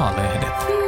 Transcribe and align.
A-lehdet. 0.00 0.80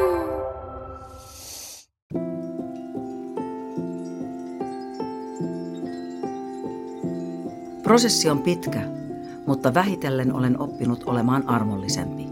Prosessi 7.83 8.30
on 8.30 8.43
pitkä, 8.43 8.83
mutta 9.46 9.75
vähitellen 9.75 10.35
olen 10.35 10.59
oppinut 10.59 11.04
olemaan 11.04 11.48
armollisempi. 11.48 12.29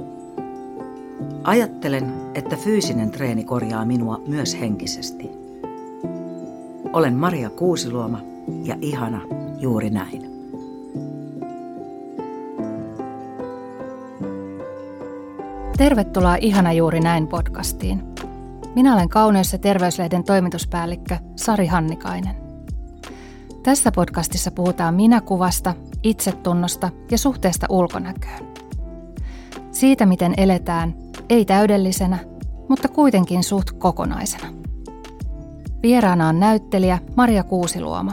Ajattelen, 1.44 2.12
että 2.35 2.56
fyysinen 2.56 3.10
treeni 3.10 3.44
korjaa 3.44 3.85
minua 3.85 4.22
myös 4.26 4.60
henkisesti. 4.60 5.31
Olen 6.92 7.15
Maria 7.15 7.51
Kuusiluoma 7.51 8.21
ja 8.65 8.76
ihana 8.81 9.21
juuri 9.58 9.90
näin. 9.90 10.29
Tervetuloa 15.81 16.37
Ihana 16.41 16.73
juuri 16.73 17.01
näin 17.01 17.29
podcastiin. 17.29 18.02
Minä 18.75 18.95
olen 18.95 19.09
Kauneus- 19.09 19.52
ja 19.52 19.59
terveyslehden 19.59 20.25
toimituspäällikkö 20.25 21.16
Sari 21.37 21.66
Hannikainen. 21.66 22.37
Tässä 23.62 23.93
podcastissa 23.93 24.51
puhutaan 24.51 24.95
minäkuvasta, 24.95 25.75
itsetunnosta 26.03 26.91
ja 27.11 27.19
suhteesta 27.19 27.66
ulkonäköön. 27.69 28.55
Siitä, 29.70 30.06
miten 30.06 30.34
eletään, 30.37 30.95
ei 31.30 31.45
täydellisenä, 31.45 32.19
mutta 32.69 32.89
kuitenkin 32.89 33.45
suht 33.45 33.70
kokonaisena. 33.70 34.47
Vieraana 35.83 36.28
on 36.28 36.41
näyttelijä 36.41 36.98
Maria 37.17 37.45
Kuusiluoma. 37.45 38.12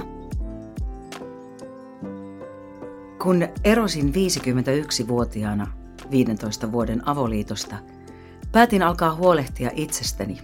Kun 3.23 3.47
erosin 3.63 4.13
51-vuotiaana 4.13 5.76
15 6.11 6.71
vuoden 6.71 7.07
avoliitosta, 7.07 7.75
päätin 8.51 8.83
alkaa 8.83 9.15
huolehtia 9.15 9.71
itsestäni. 9.73 10.41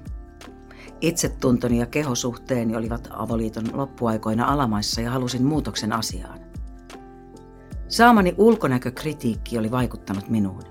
Itsetuntoni 1.01 1.79
ja 1.79 1.85
kehosuhteeni 1.85 2.76
olivat 2.76 3.07
avoliiton 3.12 3.65
loppuaikoina 3.73 4.46
alamaissa 4.46 5.01
ja 5.01 5.12
halusin 5.12 5.46
muutoksen 5.46 5.93
asiaan. 5.93 6.40
Saamani 7.88 8.35
ulkonäkökritiikki 8.38 9.57
oli 9.57 9.71
vaikuttanut 9.71 10.29
minuun. 10.29 10.63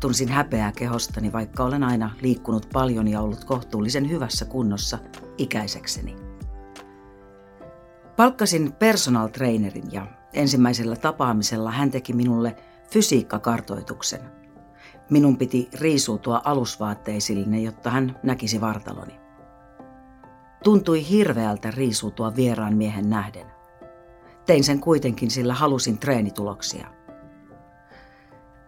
Tunsin 0.00 0.28
häpeää 0.28 0.72
kehostani, 0.72 1.32
vaikka 1.32 1.64
olen 1.64 1.84
aina 1.84 2.10
liikkunut 2.22 2.68
paljon 2.72 3.08
ja 3.08 3.20
ollut 3.20 3.44
kohtuullisen 3.44 4.10
hyvässä 4.10 4.44
kunnossa 4.44 4.98
ikäisekseni. 5.38 6.16
Palkkasin 8.16 8.72
personal 8.72 9.28
trainerin 9.28 9.92
ja 9.92 10.06
ensimmäisellä 10.32 10.96
tapaamisella 10.96 11.70
hän 11.70 11.90
teki 11.90 12.12
minulle 12.12 12.56
fysiikkakartoituksen. 12.90 14.20
Minun 15.10 15.36
piti 15.36 15.68
riisuutua 15.72 16.40
alusvaatteisillinen, 16.44 17.62
jotta 17.62 17.90
hän 17.90 18.20
näkisi 18.22 18.60
vartaloni. 18.60 19.20
Tuntui 20.64 21.08
hirveältä 21.08 21.70
riisuutua 21.70 22.36
vieraan 22.36 22.76
miehen 22.76 23.10
nähden. 23.10 23.46
Tein 24.46 24.64
sen 24.64 24.80
kuitenkin, 24.80 25.30
sillä 25.30 25.54
halusin 25.54 25.98
treenituloksia. 25.98 26.86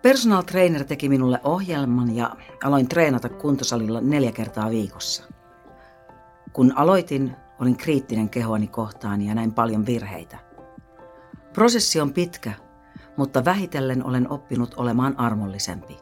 Personal 0.02 0.42
trainer 0.42 0.84
teki 0.84 1.08
minulle 1.08 1.40
ohjelman 1.44 2.16
ja 2.16 2.36
aloin 2.64 2.88
treenata 2.88 3.28
kuntosalilla 3.28 4.00
neljä 4.00 4.32
kertaa 4.32 4.70
viikossa. 4.70 5.24
Kun 6.52 6.72
aloitin, 6.76 7.36
olin 7.60 7.76
kriittinen 7.76 8.28
kehoani 8.28 8.66
kohtaan 8.66 9.22
ja 9.22 9.34
näin 9.34 9.52
paljon 9.52 9.86
virheitä. 9.86 10.38
Prosessi 11.52 12.00
on 12.00 12.12
pitkä, 12.12 12.52
mutta 13.16 13.44
vähitellen 13.44 14.04
olen 14.04 14.30
oppinut 14.30 14.74
olemaan 14.76 15.18
armollisempi. 15.20 15.96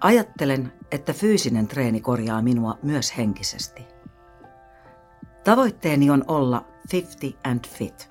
Ajattelen, 0.00 0.72
että 0.90 1.12
fyysinen 1.12 1.68
treeni 1.68 2.00
korjaa 2.00 2.42
minua 2.42 2.78
myös 2.82 3.16
henkisesti. 3.16 3.86
Tavoitteeni 5.44 6.10
on 6.10 6.24
olla 6.28 6.66
50 6.92 7.50
and 7.50 7.64
fit. 7.68 8.10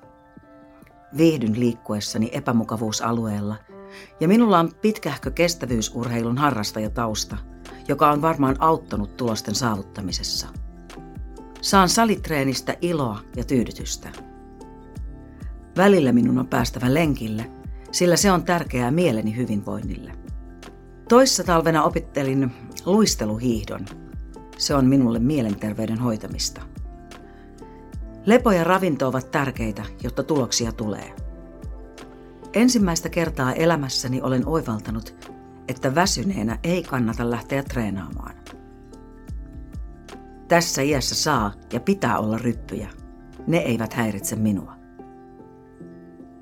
Viihdyn 1.16 1.60
liikkuessani 1.60 2.30
epämukavuusalueella 2.32 3.56
ja 4.20 4.28
minulla 4.28 4.58
on 4.58 4.70
pitkähkö 4.82 5.30
kestävyysurheilun 5.30 6.38
harrastajatausta, 6.38 7.36
joka 7.88 8.10
on 8.10 8.22
varmaan 8.22 8.56
auttanut 8.58 9.16
tulosten 9.16 9.54
saavuttamisessa. 9.54 10.48
Saan 11.60 11.88
salitreenistä 11.88 12.76
iloa 12.80 13.20
ja 13.36 13.44
tyydytystä. 13.44 14.29
Välillä 15.76 16.12
minun 16.12 16.38
on 16.38 16.46
päästävä 16.46 16.94
lenkille, 16.94 17.50
sillä 17.92 18.16
se 18.16 18.32
on 18.32 18.44
tärkeää 18.44 18.90
mieleni 18.90 19.36
hyvinvoinnille. 19.36 20.12
Toissa 21.08 21.44
talvena 21.44 21.82
opettelin 21.82 22.52
luisteluhiihdon. 22.86 23.86
Se 24.58 24.74
on 24.74 24.86
minulle 24.86 25.18
mielenterveyden 25.18 25.98
hoitamista. 25.98 26.62
Lepo 28.26 28.52
ja 28.52 28.64
ravinto 28.64 29.08
ovat 29.08 29.30
tärkeitä, 29.30 29.82
jotta 30.02 30.22
tuloksia 30.22 30.72
tulee. 30.72 31.14
Ensimmäistä 32.52 33.08
kertaa 33.08 33.52
elämässäni 33.52 34.22
olen 34.22 34.46
oivaltanut, 34.46 35.30
että 35.68 35.94
väsyneenä 35.94 36.58
ei 36.64 36.82
kannata 36.82 37.30
lähteä 37.30 37.62
treenaamaan. 37.62 38.34
Tässä 40.48 40.82
iässä 40.82 41.14
saa 41.14 41.52
ja 41.72 41.80
pitää 41.80 42.18
olla 42.18 42.38
ryppyjä. 42.38 42.90
Ne 43.46 43.58
eivät 43.58 43.92
häiritse 43.92 44.36
minua. 44.36 44.79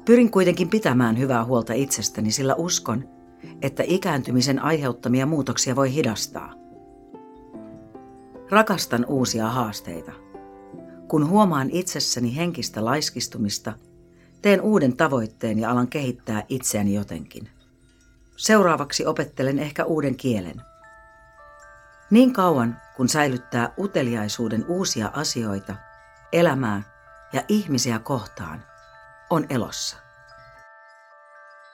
Pyrin 0.08 0.30
kuitenkin 0.30 0.68
pitämään 0.68 1.18
hyvää 1.18 1.44
huolta 1.44 1.72
itsestäni, 1.72 2.30
sillä 2.30 2.54
uskon, 2.54 3.08
että 3.62 3.82
ikääntymisen 3.86 4.62
aiheuttamia 4.62 5.26
muutoksia 5.26 5.76
voi 5.76 5.92
hidastaa. 5.92 6.54
Rakastan 8.50 9.04
uusia 9.08 9.48
haasteita. 9.48 10.12
Kun 11.08 11.28
huomaan 11.28 11.70
itsessäni 11.70 12.36
henkistä 12.36 12.84
laiskistumista, 12.84 13.72
teen 14.42 14.60
uuden 14.60 14.96
tavoitteen 14.96 15.58
ja 15.58 15.70
alan 15.70 15.88
kehittää 15.88 16.42
itseäni 16.48 16.94
jotenkin. 16.94 17.48
Seuraavaksi 18.36 19.06
opettelen 19.06 19.58
ehkä 19.58 19.84
uuden 19.84 20.16
kielen. 20.16 20.62
Niin 22.10 22.32
kauan, 22.32 22.76
kun 22.96 23.08
säilyttää 23.08 23.72
uteliaisuuden 23.78 24.64
uusia 24.68 25.10
asioita, 25.14 25.74
elämää 26.32 26.82
ja 27.32 27.42
ihmisiä 27.48 27.98
kohtaan, 27.98 28.67
on 29.30 29.46
elossa. 29.50 29.96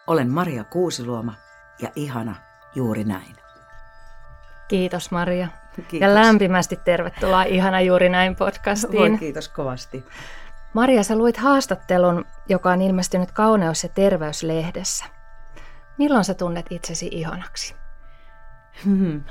Olen 0.07 0.31
Maria 0.31 0.65
Kuusiluoma 0.65 1.35
ja 1.83 1.89
ihana 1.95 2.35
juuri 2.75 3.05
näin. 3.05 3.37
Kiitos 4.69 5.11
Maria. 5.11 5.49
Kiitos. 5.77 6.01
Ja 6.01 6.15
lämpimästi 6.15 6.77
tervetuloa 6.77 7.43
Ihana 7.43 7.81
juuri 7.81 8.09
näin 8.09 8.37
podcastiin. 8.37 9.13
Voi, 9.13 9.19
kiitos 9.19 9.49
kovasti. 9.49 10.05
Maria, 10.75 11.03
sä 11.03 11.19
luit 11.19 11.37
haastattelun, 11.37 12.25
joka 12.49 12.71
on 12.71 12.83
ilmestynyt 12.83 13.33
Kauneus- 13.33 13.83
ja 13.83 13.89
terveyslehdessä. 13.89 15.05
Milloin 15.99 16.25
sä 16.25 16.35
tunnet 16.35 16.67
itsesi 16.71 17.09
ihanaksi? 17.13 17.77
Hmm. 18.85 19.25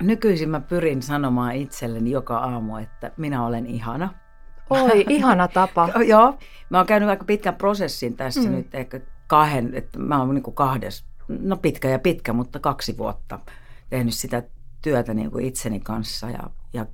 Nykyisin 0.00 0.50
mä 0.50 0.60
pyrin 0.60 1.02
sanomaan 1.02 1.54
itselleni 1.54 2.10
joka 2.10 2.38
aamu, 2.38 2.76
että 2.76 3.10
minä 3.16 3.46
olen 3.46 3.66
ihana. 3.66 4.14
Oi, 4.70 5.04
ihana 5.08 5.48
tapa. 5.48 5.88
Joo, 6.08 6.38
mä 6.70 6.76
oon 6.76 6.86
käynyt 6.86 7.08
aika 7.08 7.24
pitkän 7.24 7.54
prosessin 7.54 8.16
tässä 8.16 8.40
mm. 8.40 8.50
nyt, 8.50 8.74
ehkä 8.74 9.00
kahden, 9.26 9.74
että 9.74 9.98
mä 9.98 10.18
oon 10.18 10.34
niin 10.34 10.42
kuin 10.42 10.54
kahdes, 10.54 11.04
no 11.28 11.56
pitkä 11.56 11.88
ja 11.88 11.98
pitkä, 11.98 12.32
mutta 12.32 12.58
kaksi 12.58 12.98
vuotta 12.98 13.38
tehnyt 13.90 14.14
sitä 14.14 14.42
työtä 14.82 15.14
niin 15.14 15.30
kuin 15.30 15.44
itseni 15.44 15.80
kanssa 15.80 16.30
ja, 16.30 16.50
ja 16.72 16.86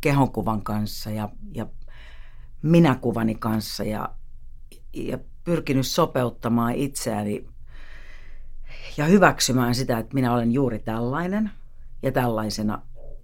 kehonkuvan 0.00 0.62
kanssa 0.62 1.10
ja, 1.10 1.28
ja 1.54 1.66
minäkuvani 2.62 3.34
kanssa 3.34 3.84
ja, 3.84 4.08
ja 4.92 5.18
pyrkinyt 5.44 5.86
sopeuttamaan 5.86 6.74
itseäni 6.74 7.48
ja 8.96 9.04
hyväksymään 9.04 9.74
sitä, 9.74 9.98
että 9.98 10.14
minä 10.14 10.34
olen 10.34 10.52
juuri 10.52 10.78
tällainen 10.78 11.50
ja 12.02 12.12
tällaisena 12.12 12.82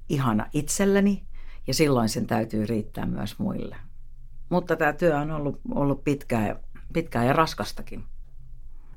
ihana 0.09 0.47
itselleni 0.53 1.27
ja 1.67 1.75
silloin 1.75 2.09
sen 2.09 2.27
täytyy 2.27 2.67
riittää 2.67 3.07
myös 3.07 3.39
muille. 3.39 3.77
Mutta 4.49 4.77
tämä 4.77 4.93
työ 4.93 5.19
on 5.19 5.31
ollut, 5.31 5.61
ollut 5.75 6.05
pitkää, 6.05 6.47
ja, 6.47 6.57
pitkää 6.93 7.25
ja 7.25 7.33
raskastakin. 7.33 8.05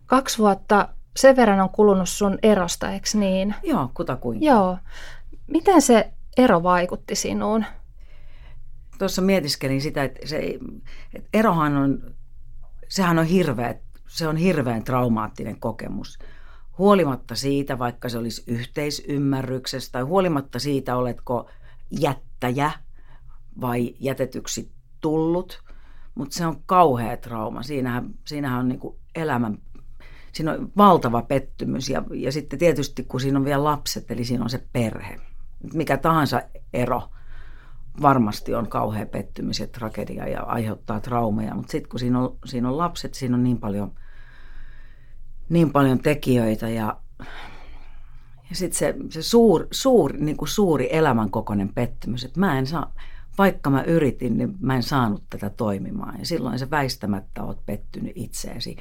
Kaksi 0.06 0.38
vuotta 0.38 0.90
sen 1.18 1.36
verran 1.36 1.60
on 1.60 1.70
kulunut 1.70 2.10
sun 2.10 2.40
erosta, 2.44 2.92
eikö 2.92 3.08
niin? 3.14 3.56
Joo, 3.64 3.92
kutakuinkin. 3.94 4.48
Joo. 4.48 4.78
Miten 5.48 5.82
se 5.82 6.14
ero 6.38 6.64
vaikutti 6.64 7.16
sinuun? 7.16 7.66
Tuossa 8.98 9.22
mietiskelin 9.22 9.82
sitä, 9.82 10.04
että, 10.04 10.28
se, 10.28 10.60
että 11.14 11.30
erohan 11.34 11.78
on, 11.78 12.16
sehän 12.90 13.20
on 13.20 13.26
hirveä, 13.26 13.76
se 14.08 14.28
on 14.28 14.38
hirveän 14.38 14.84
traumaattinen 14.84 15.60
kokemus. 15.60 16.20
Huolimatta 16.78 17.36
siitä, 17.36 17.80
vaikka 17.80 18.10
se 18.10 18.18
olisi 18.18 18.44
yhteisymmärryksestä, 18.48 19.92
tai 19.92 20.02
huolimatta 20.02 20.60
siitä, 20.60 20.96
oletko 20.96 21.50
jättäjä 21.92 22.72
vai 23.62 23.94
jätetyksi 24.00 24.72
tullut, 25.02 25.64
mutta 26.16 26.36
se 26.36 26.46
on 26.46 26.62
kauhea 26.66 27.18
trauma. 27.18 27.64
Siinähän, 27.64 28.10
siinähän 28.26 28.60
on 28.60 28.70
niin 28.70 28.80
elämän 29.16 29.58
siinä 30.32 30.52
on 30.52 30.72
valtava 30.78 31.22
pettymys 31.22 31.90
ja, 31.90 32.04
ja 32.14 32.32
sitten 32.32 32.60
tietysti 32.60 33.04
kun 33.04 33.22
siinä 33.22 33.40
on 33.40 33.46
vielä 33.46 33.64
lapset, 33.64 34.12
eli 34.12 34.26
siinä 34.26 34.44
on 34.44 34.50
se 34.50 34.64
perhe. 34.74 35.20
Mikä 35.74 35.98
tahansa 35.98 36.42
ero 36.74 37.02
varmasti 38.02 38.56
on 38.56 38.70
kauhea 38.70 39.06
pettymys 39.06 39.60
ja 39.60 39.68
tragedia 39.68 40.28
ja 40.28 40.42
aiheuttaa 40.42 41.00
traumeja, 41.00 41.56
mutta 41.56 41.72
sitten 41.72 41.90
kun 41.90 42.00
siinä 42.00 42.20
on, 42.20 42.38
siinä 42.46 42.70
on 42.70 42.78
lapset, 42.78 43.14
siinä 43.14 43.36
on 43.36 43.44
niin 43.44 43.58
paljon, 43.58 43.92
niin 45.50 45.72
paljon 45.72 46.00
tekijöitä 46.00 46.70
ja, 46.70 46.98
ja 48.50 48.56
sitten 48.56 48.78
se, 48.78 48.96
se 49.10 49.22
suur, 49.22 49.68
suur, 49.72 50.14
niin 50.14 50.38
suuri 50.46 50.88
elämänkokoinen 50.92 51.74
pettymys, 51.74 52.24
että 52.26 52.40
mä 52.40 52.58
en 52.58 52.68
saa, 52.68 52.94
vaikka 53.38 53.70
mä 53.70 53.84
yritin, 53.84 54.38
niin 54.38 54.56
mä 54.60 54.76
en 54.76 54.84
saanut 54.84 55.24
tätä 55.30 55.50
toimimaan. 55.50 56.20
Ja 56.20 56.26
silloin 56.26 56.60
se 56.60 56.70
väistämättä 56.70 57.44
oot 57.44 57.66
pettynyt 57.66 58.12
itseesi. 58.16 58.78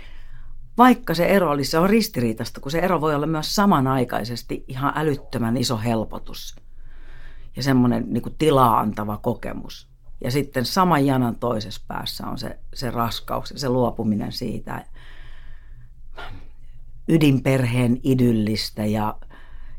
Vaikka 0.78 1.14
se 1.14 1.26
ero 1.26 1.50
olisi, 1.50 1.70
se 1.70 1.78
on 1.78 1.90
ristiriitasta, 1.90 2.60
kun 2.60 2.72
se 2.72 2.78
ero 2.78 3.00
voi 3.00 3.14
olla 3.14 3.26
myös 3.26 3.54
samanaikaisesti 3.54 4.64
ihan 4.68 4.92
älyttömän 4.96 5.56
iso 5.56 5.78
helpotus 5.78 6.56
ja 7.56 7.62
semmoinen 7.62 8.04
niin 8.08 8.22
kuin 8.22 8.34
tilaa 8.38 8.80
antava 8.80 9.16
kokemus. 9.16 9.90
Ja 10.24 10.30
sitten 10.30 10.64
saman 10.64 11.06
janan 11.06 11.36
toisessa 11.36 11.84
päässä 11.88 12.26
on 12.26 12.38
se, 12.38 12.58
se 12.74 12.90
raskaus 12.90 13.50
ja 13.50 13.58
se 13.58 13.68
luopuminen 13.68 14.32
siitä 14.32 14.84
ydinperheen 17.08 18.00
idyllistä 18.02 18.84
ja, 18.84 19.16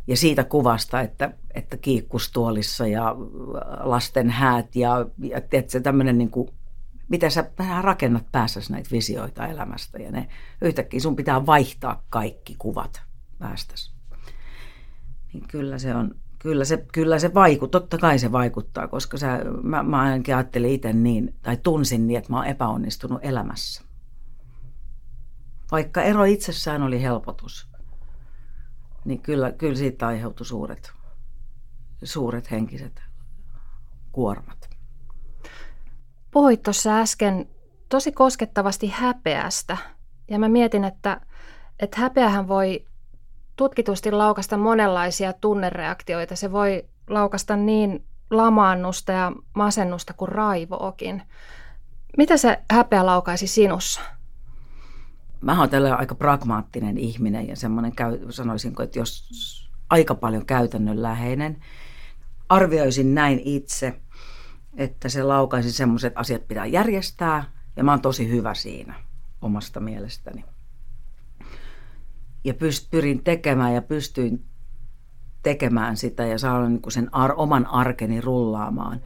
ja 0.08 0.18
siitä 0.18 0.44
kuvasta, 0.44 1.02
että, 1.02 1.34
että 1.54 1.78
kiikkustuolissa 1.78 2.88
ja 2.88 3.16
lasten 3.80 4.30
häät 4.30 4.76
ja, 4.76 5.06
ja 5.18 5.42
tiedätkö, 5.42 5.80
tämmöinen 5.80 6.18
niin 6.18 6.32
kuin, 6.32 6.50
miten 7.10 7.32
sä 7.32 7.52
rakennat 7.82 8.26
päässäsi 8.32 8.72
näitä 8.72 8.90
visioita 8.92 9.48
elämästä 9.48 9.98
ja 9.98 10.12
ne 10.12 10.28
yhtäkkiä 10.62 11.00
sun 11.00 11.16
pitää 11.16 11.46
vaihtaa 11.46 12.04
kaikki 12.10 12.56
kuvat 12.60 13.02
päästäsi. 13.40 13.94
Niin 15.34 15.48
kyllä 15.48 15.78
se 15.78 15.96
on, 15.96 16.16
Kyllä 16.42 16.66
se, 16.66 16.86
kyllä 16.94 17.20
se 17.20 17.34
vaikuttaa, 17.34 17.82
totta 17.82 17.98
kai 17.98 18.20
se 18.20 18.32
vaikuttaa, 18.32 18.88
koska 18.88 19.18
sä, 19.18 19.40
mä, 19.64 19.84
mä 19.84 20.02
ainakin 20.02 20.36
ajattelin 20.36 20.72
itse 20.72 20.94
niin, 20.94 21.36
tai 21.42 21.58
tunsin 21.58 22.08
niin, 22.08 22.18
että 22.18 22.32
mä 22.32 22.38
oon 22.38 22.48
epäonnistunut 22.48 23.20
elämässä. 23.22 23.84
Vaikka 25.72 26.02
ero 26.02 26.24
itsessään 26.24 26.84
oli 26.84 27.02
helpotus, 27.02 27.68
niin 29.06 29.22
kyllä, 29.22 29.52
kyllä 29.52 29.76
siitä 29.76 30.08
aiheutui 30.08 30.46
suuret, 30.46 30.92
suuret 32.04 32.52
henkiset 32.52 33.02
kuormat. 34.12 34.70
Puhuit 36.32 36.64
tuossa 36.64 37.00
äsken 37.00 37.50
tosi 37.90 38.12
koskettavasti 38.12 38.88
häpeästä, 38.88 39.78
ja 40.30 40.40
mä 40.40 40.50
mietin, 40.50 40.84
että, 40.84 41.22
että 41.80 42.02
häpeähän 42.02 42.48
voi 42.48 42.86
tutkitusti 43.56 44.12
laukasta 44.12 44.58
monenlaisia 44.58 45.34
tunnereaktioita. 45.34 46.36
Se 46.36 46.52
voi 46.52 46.86
laukasta 47.10 47.56
niin 47.56 48.06
lamaannusta 48.32 49.12
ja 49.12 49.32
masennusta 49.56 50.14
kuin 50.14 50.30
raivoakin. 50.30 51.24
Mitä 52.18 52.38
se 52.38 52.60
häpeä 52.72 53.06
laukaisi 53.06 53.48
sinussa? 53.48 54.02
Mä 55.42 55.60
oon 55.60 55.70
tällä 55.70 55.96
aika 55.96 56.16
pragmaattinen 56.16 56.98
ihminen 56.98 57.48
ja 57.48 57.56
semmoinen, 57.56 57.94
sanoisinko, 58.30 58.84
että 58.84 59.00
jos 59.00 59.30
aika 59.90 60.16
paljon 60.16 60.46
käytännönläheinen, 60.46 61.58
arvioisin 62.52 63.16
näin 63.16 63.42
itse, 63.46 64.02
että 64.78 65.10
se 65.10 65.24
laukaisi 65.24 65.72
semmoiset 65.72 66.14
asiat 66.16 66.48
pitää 66.48 66.66
järjestää 66.66 67.52
ja 67.76 67.84
mä 67.84 67.92
oon 67.92 68.02
tosi 68.02 68.30
hyvä 68.30 68.54
siinä 68.54 68.94
omasta 69.42 69.80
mielestäni 69.80 70.46
ja 72.44 72.54
pyst, 72.54 72.92
pyrin 72.92 73.24
tekemään 73.24 73.74
ja 73.74 73.82
pystyin 73.82 74.46
tekemään 75.44 75.98
sitä 75.98 76.26
ja 76.26 76.38
saada 76.38 76.70
niin 76.70 76.82
sen 76.90 77.16
ar, 77.16 77.34
oman 77.36 77.66
arkeni 77.66 78.22
rullaamaan. 78.22 79.02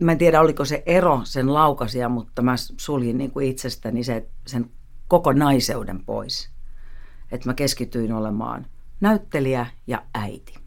Mä 0.00 0.12
en 0.12 0.18
tiedä, 0.18 0.40
oliko 0.40 0.64
se 0.64 0.82
ero 0.86 1.20
sen 1.24 1.54
laukasia, 1.54 2.08
mutta 2.08 2.42
mä 2.42 2.54
suljin 2.56 3.18
niin 3.18 3.30
kuin 3.30 3.46
itsestäni 3.46 4.04
se, 4.04 4.28
sen 4.46 4.70
koko 5.08 5.32
naiseuden 5.32 6.04
pois. 6.04 6.50
Että 7.32 7.48
mä 7.48 7.54
keskityin 7.54 8.12
olemaan 8.12 8.66
näyttelijä 9.00 9.66
ja 9.86 10.02
äiti. 10.14 10.63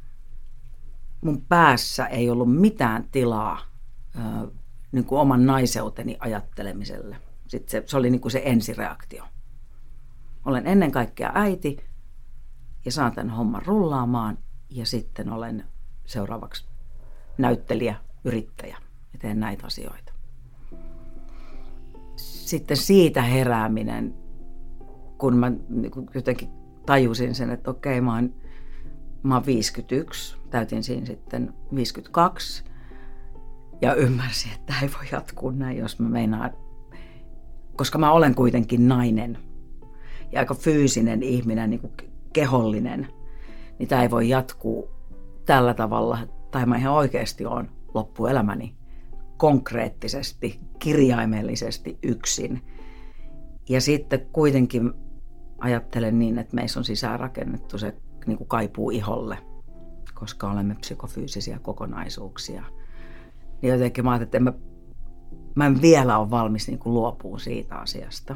Mun 1.27 1.41
päässä 1.41 2.05
ei 2.05 2.29
ollut 2.29 2.55
mitään 2.55 3.07
tilaa 3.11 3.59
ö, 4.15 4.51
niin 4.91 5.05
kuin 5.05 5.19
oman 5.19 5.45
naiseuteni 5.45 6.17
ajattelemiselle. 6.19 7.17
Sitten 7.47 7.71
se, 7.71 7.83
se 7.85 7.97
oli 7.97 8.09
niin 8.09 8.21
kuin 8.21 8.31
se 8.31 8.41
ensireaktio. 8.45 9.23
Olen 10.45 10.67
ennen 10.67 10.91
kaikkea 10.91 11.31
äiti 11.33 11.77
ja 12.85 12.91
saan 12.91 13.11
tämän 13.11 13.29
homman 13.29 13.61
rullaamaan 13.65 14.37
ja 14.69 14.85
sitten 14.85 15.29
olen 15.29 15.65
seuraavaksi 16.05 16.65
näyttelijä, 17.37 17.95
yrittäjä 18.23 18.77
ja 19.13 19.19
teen 19.19 19.39
näitä 19.39 19.67
asioita. 19.67 20.13
Sitten 22.15 22.77
siitä 22.77 23.21
herääminen, 23.21 24.15
kun 25.17 25.37
mä 25.37 25.49
niin 25.69 25.91
jotenkin 26.13 26.49
tajusin 26.85 27.35
sen, 27.35 27.49
että 27.49 27.71
okei, 27.71 28.01
mä 28.01 28.15
oon, 28.15 28.33
mä 29.27 29.35
oon 29.35 29.45
51, 29.45 30.37
täytin 30.49 30.83
siinä 30.83 31.05
sitten 31.05 31.53
52 31.75 32.63
ja 33.81 33.93
ymmärsin, 33.93 34.51
että 34.51 34.65
tämä 34.65 34.79
ei 34.81 34.89
voi 34.99 35.07
jatkuu 35.11 35.51
näin, 35.51 35.77
jos 35.77 35.99
mä 35.99 36.09
meinaan, 36.09 36.53
koska 37.75 37.97
mä 37.97 38.11
olen 38.11 38.35
kuitenkin 38.35 38.87
nainen 38.87 39.37
ja 40.31 40.39
aika 40.39 40.53
fyysinen 40.53 41.23
ihminen, 41.23 41.69
niin 41.69 41.79
kuin 41.79 41.93
kehollinen, 42.33 43.07
niin 43.79 43.89
tämä 43.89 44.03
ei 44.03 44.11
voi 44.11 44.29
jatkuu 44.29 44.89
tällä 45.45 45.73
tavalla, 45.73 46.19
tai 46.51 46.65
mä 46.65 46.77
ihan 46.77 46.93
oikeasti 46.93 47.45
on 47.45 47.69
loppuelämäni 47.93 48.75
konkreettisesti, 49.37 50.59
kirjaimellisesti 50.79 51.97
yksin. 52.03 52.61
Ja 53.69 53.81
sitten 53.81 54.27
kuitenkin 54.33 54.93
ajattelen 55.57 56.19
niin, 56.19 56.37
että 56.37 56.55
meissä 56.55 56.79
on 56.79 56.85
sisäänrakennettu 56.85 57.77
se 57.77 57.93
niin 58.27 58.37
kuin 58.37 58.47
kaipuu 58.47 58.89
iholle, 58.89 59.37
koska 60.13 60.51
olemme 60.51 60.75
psykofyysisiä 60.75 61.59
kokonaisuuksia. 61.59 62.63
Niin 63.61 63.73
jotenkin 63.73 64.05
mä 64.05 64.11
ajattelin, 64.11 64.27
että 64.27 64.37
en 64.37 64.43
mä, 64.43 64.53
mä 65.55 65.65
en 65.65 65.81
vielä 65.81 66.17
ole 66.17 66.29
valmis 66.29 66.67
niin 66.67 66.79
kuin 66.79 66.93
luopuun 66.93 67.39
siitä 67.39 67.75
asiasta, 67.75 68.35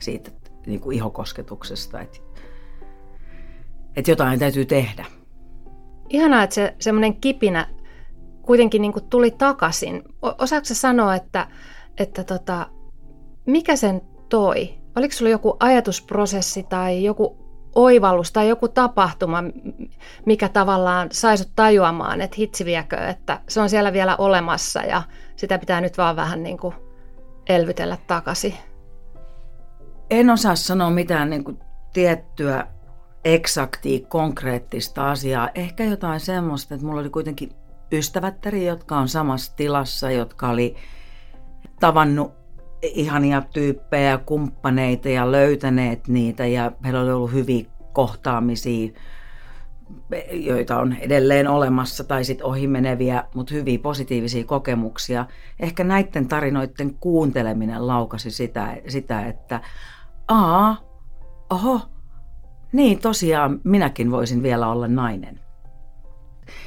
siitä 0.00 0.30
niin 0.66 0.80
kuin 0.80 0.96
ihokosketuksesta. 0.96 2.00
Että 2.00 2.18
että 3.96 4.10
jotain 4.10 4.38
täytyy 4.38 4.64
tehdä. 4.64 5.04
Ihanaa, 6.08 6.42
että 6.42 6.54
se 6.54 6.74
semmoinen 6.78 7.16
kipinä 7.16 7.68
kuitenkin 8.42 8.82
niin 8.82 8.92
kuin 8.92 9.04
tuli 9.04 9.30
takaisin. 9.30 10.02
Osaatko 10.22 10.74
sanoa, 10.74 11.14
että, 11.14 11.48
että 11.98 12.24
tota, 12.24 12.70
mikä 13.46 13.76
sen 13.76 14.00
toi? 14.28 14.74
Oliko 14.96 15.14
sulla 15.14 15.30
joku 15.30 15.56
ajatusprosessi 15.60 16.62
tai 16.62 17.04
joku 17.04 17.45
oivallus 17.76 18.32
tai 18.32 18.48
joku 18.48 18.68
tapahtuma, 18.68 19.44
mikä 20.26 20.48
tavallaan 20.48 21.08
sai 21.12 21.38
sut 21.38 21.50
tajuamaan, 21.56 22.20
että 22.20 22.36
hitsi 22.38 22.64
viekö, 22.64 22.96
että 22.96 23.40
se 23.48 23.60
on 23.60 23.70
siellä 23.70 23.92
vielä 23.92 24.16
olemassa 24.16 24.80
ja 24.80 25.02
sitä 25.36 25.58
pitää 25.58 25.80
nyt 25.80 25.98
vaan 25.98 26.16
vähän 26.16 26.42
niin 26.42 26.58
kuin 26.58 26.74
elvytellä 27.48 27.98
takaisin? 28.06 28.54
En 30.10 30.30
osaa 30.30 30.56
sanoa 30.56 30.90
mitään 30.90 31.30
niin 31.30 31.44
kuin 31.44 31.58
tiettyä 31.92 32.66
eksaktia, 33.24 34.06
konkreettista 34.08 35.10
asiaa. 35.10 35.48
Ehkä 35.54 35.84
jotain 35.84 36.20
semmoista, 36.20 36.74
että 36.74 36.86
mulla 36.86 37.00
oli 37.00 37.10
kuitenkin 37.10 37.50
ystävättäri, 37.92 38.66
jotka 38.66 38.96
on 38.96 39.08
samassa 39.08 39.56
tilassa, 39.56 40.10
jotka 40.10 40.48
oli 40.48 40.76
tavannut 41.80 42.45
ihania 42.82 43.42
tyyppejä, 43.52 44.18
kumppaneita 44.18 45.08
ja 45.08 45.32
löytäneet 45.32 46.08
niitä 46.08 46.46
ja 46.46 46.72
heillä 46.84 47.00
oli 47.00 47.12
ollut 47.12 47.32
hyviä 47.32 47.64
kohtaamisia, 47.92 48.92
joita 50.32 50.78
on 50.78 50.96
edelleen 51.00 51.48
olemassa 51.48 52.04
tai 52.04 52.24
sitten 52.24 52.46
ohimeneviä, 52.46 53.24
mutta 53.34 53.54
hyviä 53.54 53.78
positiivisia 53.78 54.44
kokemuksia. 54.44 55.26
Ehkä 55.60 55.84
näiden 55.84 56.28
tarinoiden 56.28 56.94
kuunteleminen 56.94 57.86
laukasi 57.86 58.30
sitä, 58.30 58.76
sitä 58.88 59.26
että 59.26 59.60
aa, 60.28 60.76
oho, 61.50 61.80
niin, 62.72 62.98
tosiaan 62.98 63.60
minäkin 63.64 64.10
voisin 64.10 64.42
vielä 64.42 64.68
olla 64.68 64.88
nainen. 64.88 65.40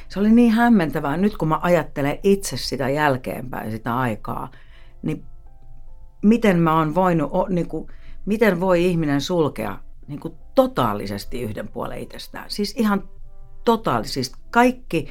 Se 0.08 0.20
oli 0.20 0.30
niin 0.30 0.52
hämmentävää. 0.52 1.16
Nyt 1.16 1.36
kun 1.36 1.48
mä 1.48 1.58
ajattelen 1.62 2.18
itse 2.22 2.56
sitä 2.56 2.88
jälkeenpäin, 2.88 3.70
sitä 3.70 3.98
aikaa, 3.98 4.50
niin 5.02 5.24
miten 6.22 6.58
mä 6.58 6.78
oon 6.78 6.94
voinut, 6.94 7.30
niin 7.48 7.68
kuin, 7.68 7.86
miten 8.26 8.60
voi 8.60 8.84
ihminen 8.84 9.20
sulkea 9.20 9.78
niin 10.06 10.20
kuin 10.20 10.34
totaalisesti 10.54 11.40
yhden 11.40 11.68
puolen 11.68 11.98
itsestään. 11.98 12.50
Siis 12.50 12.74
ihan 12.76 13.08
totaalisesti. 13.64 14.24
Siis 14.24 14.36
kaikki 14.50 15.08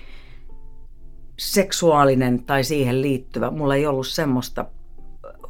seksuaalinen 1.39 2.44
tai 2.44 2.63
siihen 2.63 3.01
liittyvä, 3.01 3.51
mulla 3.51 3.75
ei 3.75 3.88
ollut 3.88 4.08
semmoista 4.08 4.66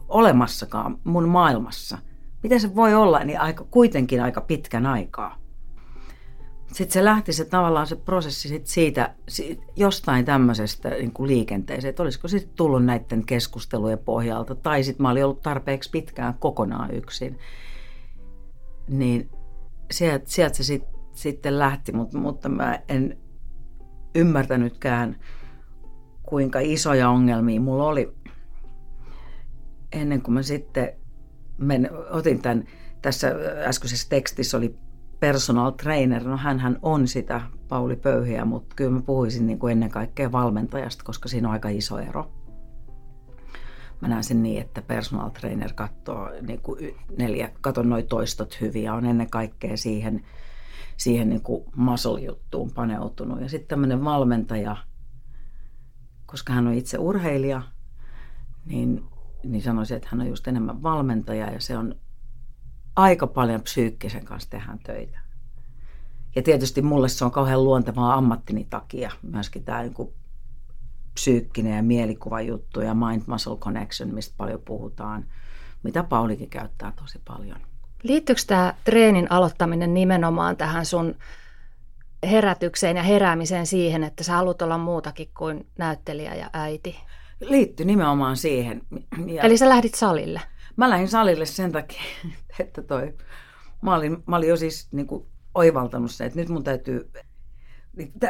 olemassakaan 0.07 0.97
mun 1.03 1.27
maailmassa. 1.29 1.97
miten 2.43 2.59
se 2.59 2.75
voi 2.75 2.93
olla 2.93 3.23
niin 3.23 3.39
aika, 3.39 3.65
kuitenkin 3.71 4.23
aika 4.23 4.41
pitkän 4.41 4.85
aikaa. 4.85 5.38
Sitten 6.73 6.91
se 6.91 7.03
lähti 7.05 7.33
se 7.33 7.45
tavallaan 7.45 7.87
se 7.87 7.95
prosessi 7.95 8.49
sit 8.49 8.67
siitä, 8.67 9.15
siitä 9.27 9.63
jostain 9.75 10.25
tämmöisestä 10.25 10.89
niin 10.89 11.13
kuin 11.13 11.27
liikenteeseen, 11.27 11.89
että 11.89 12.03
olisiko 12.03 12.27
sitten 12.27 12.55
tullut 12.55 12.85
näiden 12.85 13.25
keskustelujen 13.25 13.99
pohjalta, 13.99 14.55
tai 14.55 14.83
sitten 14.83 15.01
mä 15.01 15.09
olin 15.09 15.25
ollut 15.25 15.41
tarpeeksi 15.41 15.89
pitkään 15.89 16.33
kokonaan 16.33 16.93
yksin. 16.95 17.39
Niin 18.87 19.29
sieltä, 19.91 20.25
sieltä 20.27 20.57
se 20.57 20.63
sit, 20.63 20.83
sitten 21.11 21.59
lähti, 21.59 21.91
mutta, 21.91 22.17
mutta 22.17 22.49
mä 22.49 22.79
en 22.89 23.17
ymmärtänytkään, 24.15 25.19
kuinka 26.23 26.59
isoja 26.59 27.09
ongelmia 27.09 27.61
mulla 27.61 27.85
oli 27.85 28.13
ennen 29.91 30.21
kuin 30.21 30.33
mä 30.33 30.41
sitten 30.43 30.93
men, 31.57 31.89
otin 32.09 32.41
tämän, 32.41 32.65
tässä 33.01 33.35
äskeisessä 33.65 34.09
tekstissä 34.09 34.57
oli 34.57 34.75
personal 35.19 35.71
trainer, 35.71 36.23
no 36.23 36.37
hän 36.37 36.79
on 36.81 37.07
sitä 37.07 37.41
Pauli 37.67 37.95
Pöyhiä, 37.95 38.45
mutta 38.45 38.75
kyllä 38.75 38.91
mä 38.91 39.01
puhuisin 39.01 39.47
niin 39.47 39.59
kuin 39.59 39.71
ennen 39.71 39.89
kaikkea 39.89 40.31
valmentajasta, 40.31 41.03
koska 41.03 41.29
siinä 41.29 41.47
on 41.47 41.51
aika 41.51 41.69
iso 41.69 41.99
ero. 41.99 42.31
Mä 44.01 44.07
näen 44.07 44.23
sen 44.23 44.43
niin, 44.43 44.61
että 44.61 44.81
personal 44.81 45.29
trainer 45.29 45.73
katsoo 45.73 46.29
niin 46.41 46.61
kuin 46.61 46.95
neljä, 47.17 47.51
katon 47.61 47.89
noin 47.89 48.07
toistot 48.07 48.61
hyviä, 48.61 48.93
on 48.93 49.05
ennen 49.05 49.29
kaikkea 49.29 49.77
siihen, 49.77 50.25
siihen 50.97 51.29
niin 51.29 51.41
kuin 51.41 51.63
muscle-juttuun 51.75 52.71
paneutunut. 52.71 53.41
Ja 53.41 53.49
sitten 53.49 53.67
tämmöinen 53.67 54.03
valmentaja, 54.03 54.75
koska 56.25 56.53
hän 56.53 56.67
on 56.67 56.73
itse 56.73 56.97
urheilija, 56.97 57.61
niin, 58.65 59.03
niin 59.43 59.61
sanoisin, 59.61 59.97
että 59.97 60.09
hän 60.11 60.21
on 60.21 60.27
just 60.27 60.47
enemmän 60.47 60.83
valmentaja 60.83 61.51
ja 61.51 61.61
se 61.61 61.77
on 61.77 61.95
aika 63.01 63.27
paljon 63.27 63.61
psyykkisen 63.61 64.25
kanssa 64.25 64.49
tehdään 64.49 64.79
töitä. 64.79 65.19
Ja 66.35 66.43
tietysti 66.43 66.81
mulle 66.81 67.09
se 67.09 67.25
on 67.25 67.31
kauhean 67.31 67.63
luontevaa 67.63 68.13
ammattini 68.13 68.67
takia, 68.69 69.11
myöskin 69.21 69.63
tämä 69.63 69.81
niin 69.81 70.13
psyykkinen 71.13 71.75
ja 71.75 71.83
mielikuva 71.83 72.41
juttu 72.41 72.81
ja 72.81 72.93
mind-muscle 72.93 73.57
connection, 73.57 74.13
mistä 74.13 74.33
paljon 74.37 74.61
puhutaan, 74.65 75.25
mitä 75.83 76.03
Paulikin 76.03 76.49
käyttää 76.49 76.93
tosi 76.95 77.21
paljon. 77.27 77.57
Liittyykö 78.03 78.41
tämä 78.47 78.73
treenin 78.83 79.31
aloittaminen 79.31 79.93
nimenomaan 79.93 80.57
tähän 80.57 80.85
sun 80.85 81.15
herätykseen 82.23 82.97
ja 82.97 83.03
heräämiseen 83.03 83.65
siihen, 83.65 84.03
että 84.03 84.23
sä 84.23 84.33
haluat 84.33 84.61
olla 84.61 84.77
muutakin 84.77 85.29
kuin 85.37 85.67
näyttelijä 85.77 86.35
ja 86.35 86.49
äiti? 86.53 86.99
Liittyy 87.39 87.85
nimenomaan 87.85 88.37
siihen. 88.37 88.81
Ja 89.25 89.43
Eli 89.43 89.57
sä 89.57 89.69
lähdit 89.69 89.95
salille? 89.95 90.41
Mä 90.79 90.89
lähdin 90.89 91.07
salille 91.07 91.45
sen 91.45 91.71
takia, 91.71 92.01
että 92.59 92.81
toi, 92.81 93.13
mä 93.81 93.95
olin, 93.95 94.23
mä 94.27 94.35
olin 94.35 94.49
jo 94.49 94.57
siis 94.57 94.87
niin 94.91 95.07
kuin 95.07 95.25
oivaltanut 95.55 96.11
se, 96.11 96.25
että 96.25 96.39
nyt 96.39 96.49
mun 96.49 96.63
täytyy, 96.63 97.11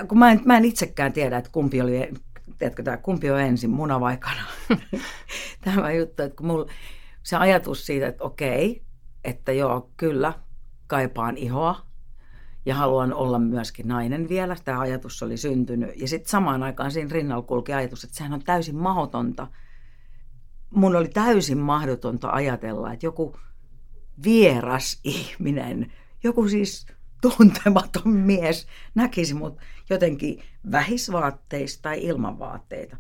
kun 0.08 0.20
mä 0.20 0.32
en, 0.32 0.42
mä 0.46 0.58
en 0.58 0.66
itsekään 0.66 1.14
tiedä, 1.14 1.38
että 1.38 1.52
kumpi 1.52 1.82
oli, 1.82 2.12
tiedätkö, 2.58 2.84
tämä, 2.84 2.98
kumpi 2.98 3.32
on 3.32 3.40
ensin, 3.40 3.70
muna 3.70 4.00
vai 4.00 4.18
kana. 4.18 4.42
Tämä 5.66 5.92
juttu, 5.92 6.24
että 6.24 6.36
kun 6.36 6.48
mulla, 6.48 6.72
se 7.24 7.38
ajatus 7.38 7.86
siitä, 7.86 8.08
että 8.08 8.24
okei, 8.24 8.84
että 9.24 9.52
joo, 9.52 9.92
kyllä, 9.98 10.34
kaipaan 10.88 11.38
ihoa 11.38 11.86
ja 12.66 12.76
haluan 12.76 13.14
olla 13.14 13.40
myöskin 13.40 13.88
nainen 13.88 14.30
vielä. 14.30 14.56
Tämä 14.66 14.80
ajatus 14.80 15.24
oli 15.24 15.38
syntynyt. 15.38 16.02
Ja 16.02 16.08
sitten 16.08 16.30
samaan 16.30 16.64
aikaan 16.64 16.92
siinä 16.92 17.10
rinnalla 17.14 17.44
kulki 17.44 17.74
ajatus, 17.74 18.04
että 18.04 18.18
sehän 18.18 18.34
on 18.34 18.44
täysin 18.44 18.76
mahdotonta– 18.76 19.48
mun 20.70 20.96
oli 20.96 21.08
täysin 21.08 21.58
mahdotonta 21.58 22.30
ajatella, 22.30 22.94
että 22.94 23.06
joku 23.06 23.36
vieras 24.24 25.00
ihminen, 25.04 25.94
joku 26.24 26.48
siis 26.50 26.88
tuntematon 27.22 28.10
mies 28.10 28.68
näkisi 28.96 29.34
mut 29.34 29.58
jotenkin 29.90 30.44
vähisvaatteissa 30.72 31.82
tai 31.82 32.04
ilman 32.04 32.40
vaatteita. 32.40 32.98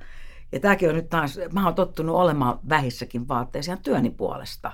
Ja 0.51 0.59
tämäkin 0.59 0.89
on 0.89 0.95
nyt 0.95 1.09
taas, 1.09 1.39
mä 1.53 1.65
oon 1.65 1.75
tottunut 1.75 2.15
olemaan 2.15 2.59
vähissäkin 2.69 3.27
vaatteissa 3.27 3.71
ihan 3.71 3.83
työni 3.83 4.09
puolesta 4.09 4.71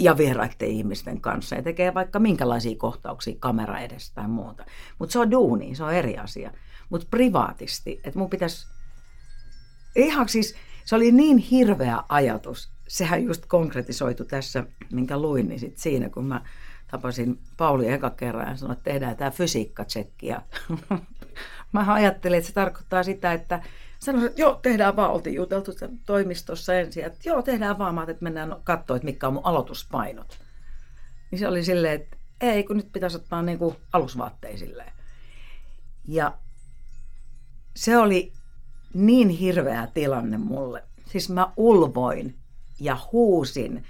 ja 0.00 0.16
vieraiden 0.16 0.68
ihmisten 0.68 1.20
kanssa 1.20 1.54
ja 1.54 1.62
tekee 1.62 1.94
vaikka 1.94 2.18
minkälaisia 2.18 2.76
kohtauksia 2.76 3.36
kamera 3.38 3.78
edestä 3.78 4.14
tai 4.14 4.28
muuta. 4.28 4.64
Mutta 4.98 5.12
se 5.12 5.18
on 5.18 5.30
duuni, 5.30 5.74
se 5.74 5.84
on 5.84 5.94
eri 5.94 6.18
asia. 6.18 6.50
Mutta 6.90 7.06
privaatisti, 7.10 8.00
että 8.04 8.18
mun 8.18 8.30
pitäisi 8.30 8.66
ihan 9.96 10.28
siis 10.28 10.54
se 10.86 10.96
oli 10.96 11.12
niin 11.12 11.38
hirveä 11.38 12.02
ajatus. 12.08 12.72
Sehän 12.88 13.24
just 13.24 13.46
konkretisoitu 13.46 14.24
tässä, 14.24 14.64
minkä 14.92 15.18
luin, 15.18 15.48
niin 15.48 15.60
sit 15.60 15.78
siinä, 15.78 16.08
kun 16.08 16.24
mä 16.24 16.40
tapasin 16.90 17.38
Pauli 17.56 17.88
eka 17.92 18.10
kerran 18.10 18.48
ja 18.48 18.56
sanoin, 18.56 18.76
että 18.76 18.90
tehdään 18.90 19.16
tämä 19.16 19.30
fysiikkatsekki. 19.30 20.26
Mä 21.72 21.94
ajattelin, 21.94 22.38
että 22.38 22.48
se 22.48 22.54
tarkoittaa 22.54 23.02
sitä, 23.02 23.32
että 23.32 23.62
sanoin, 23.98 24.26
että 24.26 24.40
joo, 24.40 24.54
tehdään 24.54 24.96
vaan, 24.96 25.10
oltiin 25.10 25.36
juteltu 25.36 25.72
toimistossa 26.06 26.74
ensin, 26.74 27.04
että 27.04 27.18
joo, 27.24 27.42
tehdään 27.42 27.78
vaan, 27.78 28.10
että 28.10 28.22
mennään 28.22 28.56
katsoa, 28.64 28.96
että 28.96 29.04
mitkä 29.04 29.26
on 29.26 29.32
mun 29.32 29.46
aloituspainot. 29.46 30.38
Niin 31.30 31.38
se 31.38 31.48
oli 31.48 31.64
silleen, 31.64 31.94
että 31.94 32.16
ei, 32.40 32.64
kun 32.64 32.76
nyt 32.76 32.92
pitäisi 32.92 33.16
ottaa 33.16 33.42
niin 33.42 33.58
kuin 33.58 33.76
alusvaatteisille. 33.92 34.92
Ja 36.08 36.38
se 37.76 37.96
oli 37.96 38.32
niin 38.96 39.28
hirveä 39.28 39.88
tilanne 39.94 40.38
mulle. 40.38 40.82
Siis 41.06 41.30
mä 41.30 41.52
ulvoin 41.56 42.34
ja 42.80 42.98
huusin 43.12 43.84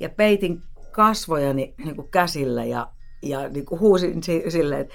ja 0.00 0.08
peitin 0.08 0.62
kasvojani 0.90 1.74
niin 1.84 1.96
kuin 1.96 2.08
käsillä 2.10 2.64
ja, 2.64 2.88
ja 3.22 3.48
niin 3.48 3.66
kuin 3.66 3.80
huusin 3.80 4.22
silleen, 4.48 4.80
että 4.80 4.94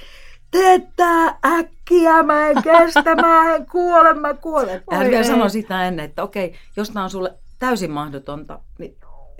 tee 0.51 0.87
tää 0.95 1.39
äkkiä, 1.45 2.23
mä 2.23 2.47
en 2.47 2.63
kestä, 2.63 3.15
mä 3.15 3.55
en 3.55 3.65
kuole, 3.65 4.13
mä 4.13 4.33
kuolen. 4.33 4.83
Hän 4.91 5.09
vielä 5.09 5.23
sanoi 5.23 5.49
sitä 5.49 5.87
ennen, 5.87 6.05
että 6.05 6.23
okei, 6.23 6.53
jos 6.75 6.89
tämä 6.89 7.03
on 7.03 7.09
sulle 7.09 7.37
täysin 7.59 7.91
mahdotonta, 7.91 8.59
niin 8.79 8.97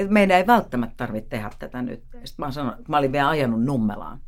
meidän 0.09 0.37
ei 0.37 0.47
välttämättä 0.47 0.97
tarvitse 0.97 1.29
tehdä 1.29 1.51
tätä 1.59 1.81
nyt. 1.81 2.03
Sitten 2.03 2.45
mä, 2.45 2.51
sanon, 2.51 2.75
mä 2.87 2.97
olin 2.97 3.11
vielä 3.11 3.29
ajanut 3.29 3.63
Nummelaan. 3.63 4.19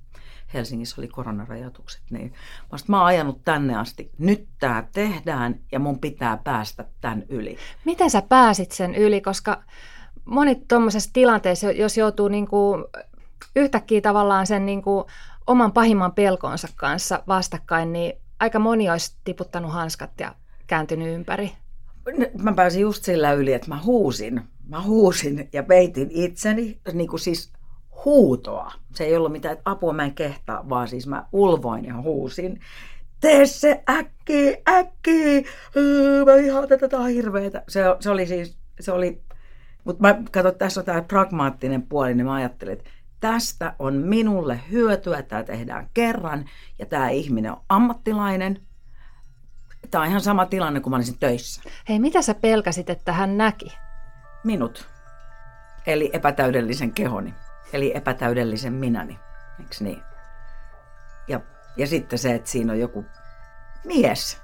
Helsingissä 0.55 1.01
oli 1.01 1.07
koronarajoitukset, 1.07 2.01
niin 2.09 2.33
vasta 2.71 2.91
mä 2.91 2.97
oon 2.97 3.07
ajanut 3.07 3.41
tänne 3.43 3.75
asti. 3.75 4.11
Nyt 4.17 4.47
tämä 4.59 4.87
tehdään 4.91 5.59
ja 5.71 5.79
mun 5.79 5.99
pitää 5.99 6.37
päästä 6.43 6.85
tämän 7.01 7.23
yli. 7.29 7.57
Miten 7.85 8.09
sä 8.09 8.21
pääsit 8.21 8.71
sen 8.71 8.95
yli, 8.95 9.21
koska 9.21 9.63
moni 10.25 10.55
tuommoisessa 10.67 11.09
tilanteessa, 11.13 11.71
jos 11.71 11.97
joutuu 11.97 12.27
niinku 12.27 12.77
yhtäkkiä 13.55 14.01
tavallaan 14.01 14.47
sen 14.47 14.65
niinku 14.65 15.05
oman 15.47 15.71
pahimman 15.71 16.13
pelkonsa 16.13 16.67
kanssa 16.75 17.23
vastakkain, 17.27 17.93
niin 17.93 18.13
aika 18.39 18.59
moni 18.59 18.89
olisi 18.89 19.17
tiputtanut 19.23 19.71
hanskat 19.71 20.11
ja 20.19 20.35
kääntynyt 20.67 21.07
ympäri. 21.07 21.51
Mä 22.41 22.53
pääsin 22.53 22.81
just 22.81 23.03
sillä 23.03 23.33
yli, 23.33 23.53
että 23.53 23.69
mä 23.69 23.81
huusin. 23.83 24.41
Mä 24.69 24.81
huusin 24.81 25.49
ja 25.53 25.63
peitin 25.63 26.11
itseni, 26.11 26.79
niin 26.93 27.09
kuin 27.09 27.19
siis 27.19 27.53
huutoa. 28.05 28.71
Se 28.95 29.03
ei 29.03 29.17
ollut 29.17 29.31
mitään, 29.31 29.53
että 29.53 29.71
apua 29.71 29.93
mä 29.93 30.03
en 30.03 30.15
kehtaa, 30.15 30.69
vaan 30.69 30.87
siis 30.87 31.07
mä 31.07 31.25
ulvoin 31.31 31.85
ja 31.85 32.01
huusin. 32.01 32.59
Tee 33.19 33.45
se 33.45 33.83
äkki, 33.89 34.57
äkki, 34.69 35.45
öö, 35.75 36.25
mä 36.25 36.35
ihan 36.35 36.67
tätä 36.67 37.03
hirveetä. 37.03 37.63
Se, 37.67 37.81
se 37.99 38.09
oli 38.09 38.25
siis, 38.25 38.57
se 38.79 38.91
oli, 38.91 39.21
mutta 39.83 40.01
mä 40.01 40.21
katson, 40.31 40.55
tässä 40.55 40.81
on 40.81 40.85
tämä 40.85 41.01
pragmaattinen 41.01 41.81
puoli, 41.81 42.13
niin 42.13 42.25
mä 42.25 42.33
ajattelin, 42.33 42.73
että 42.73 42.89
tästä 43.19 43.75
on 43.79 43.93
minulle 43.93 44.59
hyötyä, 44.71 45.21
tämä 45.21 45.43
tehdään 45.43 45.89
kerran 45.93 46.45
ja 46.79 46.85
tämä 46.85 47.09
ihminen 47.09 47.51
on 47.51 47.61
ammattilainen. 47.69 48.61
Tämä 49.91 50.01
on 50.01 50.09
ihan 50.09 50.21
sama 50.21 50.45
tilanne 50.45 50.79
kuin 50.79 50.91
mä 50.91 50.95
olisin 50.97 51.19
töissä. 51.19 51.61
Hei, 51.89 51.99
mitä 51.99 52.21
sä 52.21 52.33
pelkäsit, 52.33 52.89
että 52.89 53.13
hän 53.13 53.37
näki? 53.37 53.77
Minut. 54.43 54.89
Eli 55.87 56.09
epätäydellisen 56.13 56.91
kehoni 56.91 57.33
eli 57.75 57.91
epätäydellisen 57.95 58.73
minäni, 58.73 59.19
eikö 59.59 59.75
niin? 59.79 60.01
Ja, 61.27 61.39
ja 61.77 61.87
sitten 61.87 62.19
se, 62.19 62.35
että 62.35 62.49
siinä 62.49 62.73
on 62.73 62.79
joku 62.79 63.05
mies. 63.85 64.41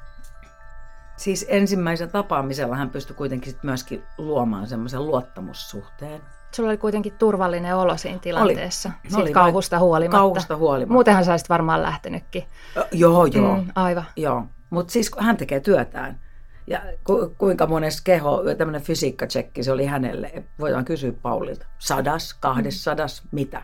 Siis 1.17 1.45
ensimmäisen 1.49 2.09
tapaamisella 2.09 2.75
hän 2.75 2.89
pystyi 2.89 3.15
kuitenkin 3.15 3.53
sit 3.53 3.63
myöskin 3.63 4.03
luomaan 4.17 4.67
semmoisen 4.67 5.05
luottamussuhteen. 5.05 6.21
Sulla 6.51 6.69
oli 6.69 6.77
kuitenkin 6.77 7.13
turvallinen 7.13 7.75
olo 7.75 7.97
siinä 7.97 8.19
tilanteessa, 8.19 8.91
oli, 9.13 9.23
oli 9.23 9.31
kauhusta 9.31 9.79
huolimatta. 9.79 10.17
Kauhusta 10.17 10.57
huolimatta. 10.57 10.93
Muutenhan 10.93 11.25
sä 11.25 11.31
olisit 11.31 11.49
varmaan 11.49 11.81
lähtenytkin. 11.81 12.43
joo, 12.91 13.25
joo. 13.25 13.55
Mm, 13.57 13.71
aivan. 13.75 14.05
Joo, 14.15 14.45
mutta 14.69 14.93
siis 14.93 15.11
hän 15.19 15.37
tekee 15.37 15.59
työtään. 15.59 16.19
Ja 16.67 16.81
ku, 17.03 17.35
kuinka 17.37 17.67
monessa 17.67 18.03
keho, 18.03 18.43
tämmöinen 18.57 18.81
fysiikkatsekki, 18.81 19.63
se 19.63 19.71
oli 19.71 19.85
hänelle, 19.85 20.43
voidaan 20.59 20.85
kysyä 20.85 21.11
Paulilta, 21.11 21.65
sadas, 21.79 22.33
kahdessadas, 22.33 23.23
mm. 23.23 23.29
mitä. 23.31 23.63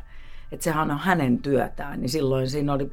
Että 0.51 0.63
sehän 0.63 0.91
on 0.91 0.99
hänen 0.99 1.39
työtään, 1.39 1.99
niin 1.99 2.09
silloin 2.09 2.49
siinä 2.49 2.73
oli... 2.73 2.91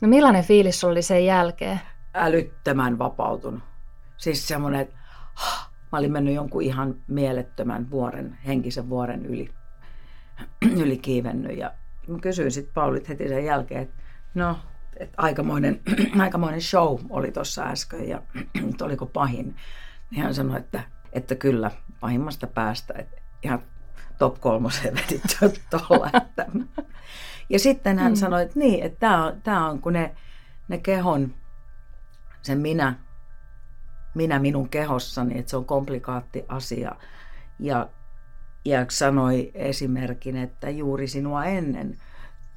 No 0.00 0.08
millainen 0.08 0.44
fiilis 0.44 0.84
oli 0.84 1.02
sen 1.02 1.26
jälkeen? 1.26 1.80
Älyttömän 2.14 2.98
vapautunut. 2.98 3.62
Siis 4.16 4.48
semmoinen, 4.48 4.80
että 4.80 4.94
mä 5.92 5.98
olin 5.98 6.12
mennyt 6.12 6.34
jonkun 6.34 6.62
ihan 6.62 6.94
mielettömän 7.08 7.90
vuoren, 7.90 8.38
henkisen 8.46 8.88
vuoren 8.88 9.26
yli. 9.26 9.50
ylikiivennyt. 10.82 11.58
Ja 11.58 11.72
mä 12.08 12.18
kysyin 12.18 12.50
sitten 12.50 12.74
Paulit 12.74 13.08
heti 13.08 13.28
sen 13.28 13.44
jälkeen, 13.44 13.82
että 13.82 13.94
no, 14.34 14.56
että 14.96 15.14
aikamoinen, 15.16 15.80
aikamoinen 16.20 16.62
show 16.62 16.98
oli 17.10 17.32
tuossa 17.32 17.62
äsken 17.62 18.08
ja 18.08 18.22
että 18.70 18.84
oliko 18.84 19.06
pahin. 19.06 19.56
Niin 20.10 20.22
hän 20.22 20.34
sanoi, 20.34 20.58
että, 20.58 20.82
että 21.12 21.34
kyllä 21.34 21.70
pahimmasta 22.00 22.46
päästä, 22.46 22.94
että 22.98 23.16
ihan 23.42 23.62
top 24.18 24.40
kolmoseen 24.40 24.94
vedit 24.94 25.22
tuolla. 25.70 26.10
Ja 27.48 27.58
sitten 27.58 27.98
hän 27.98 28.12
mm. 28.12 28.16
sanoi, 28.16 28.42
että 28.42 28.58
niin, 28.58 28.84
että 28.84 29.34
tämä 29.42 29.66
on, 29.66 29.70
on 29.70 29.80
kun 29.80 29.92
ne, 29.92 30.14
ne 30.68 30.78
kehon, 30.78 31.34
sen 32.42 32.58
minä, 32.58 32.94
minä 34.14 34.38
minun 34.38 34.68
kehossani, 34.68 35.38
että 35.38 35.50
se 35.50 35.56
on 35.56 35.64
komplikaatti 35.64 36.44
asia. 36.48 36.96
Ja, 37.58 37.88
ja 38.64 38.86
sanoi 38.90 39.50
esimerkin, 39.54 40.36
että 40.36 40.70
juuri 40.70 41.08
sinua 41.08 41.44
ennen 41.44 41.98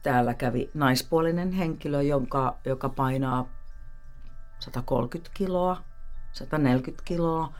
täällä 0.06 0.34
kävi 0.34 0.70
naispuolinen 0.74 1.52
henkilö, 1.52 2.02
jonka, 2.02 2.58
joka 2.66 2.90
painaa 2.90 3.50
130 4.60 5.32
kiloa, 5.34 5.78
140 6.32 7.04
kiloa, 7.06 7.54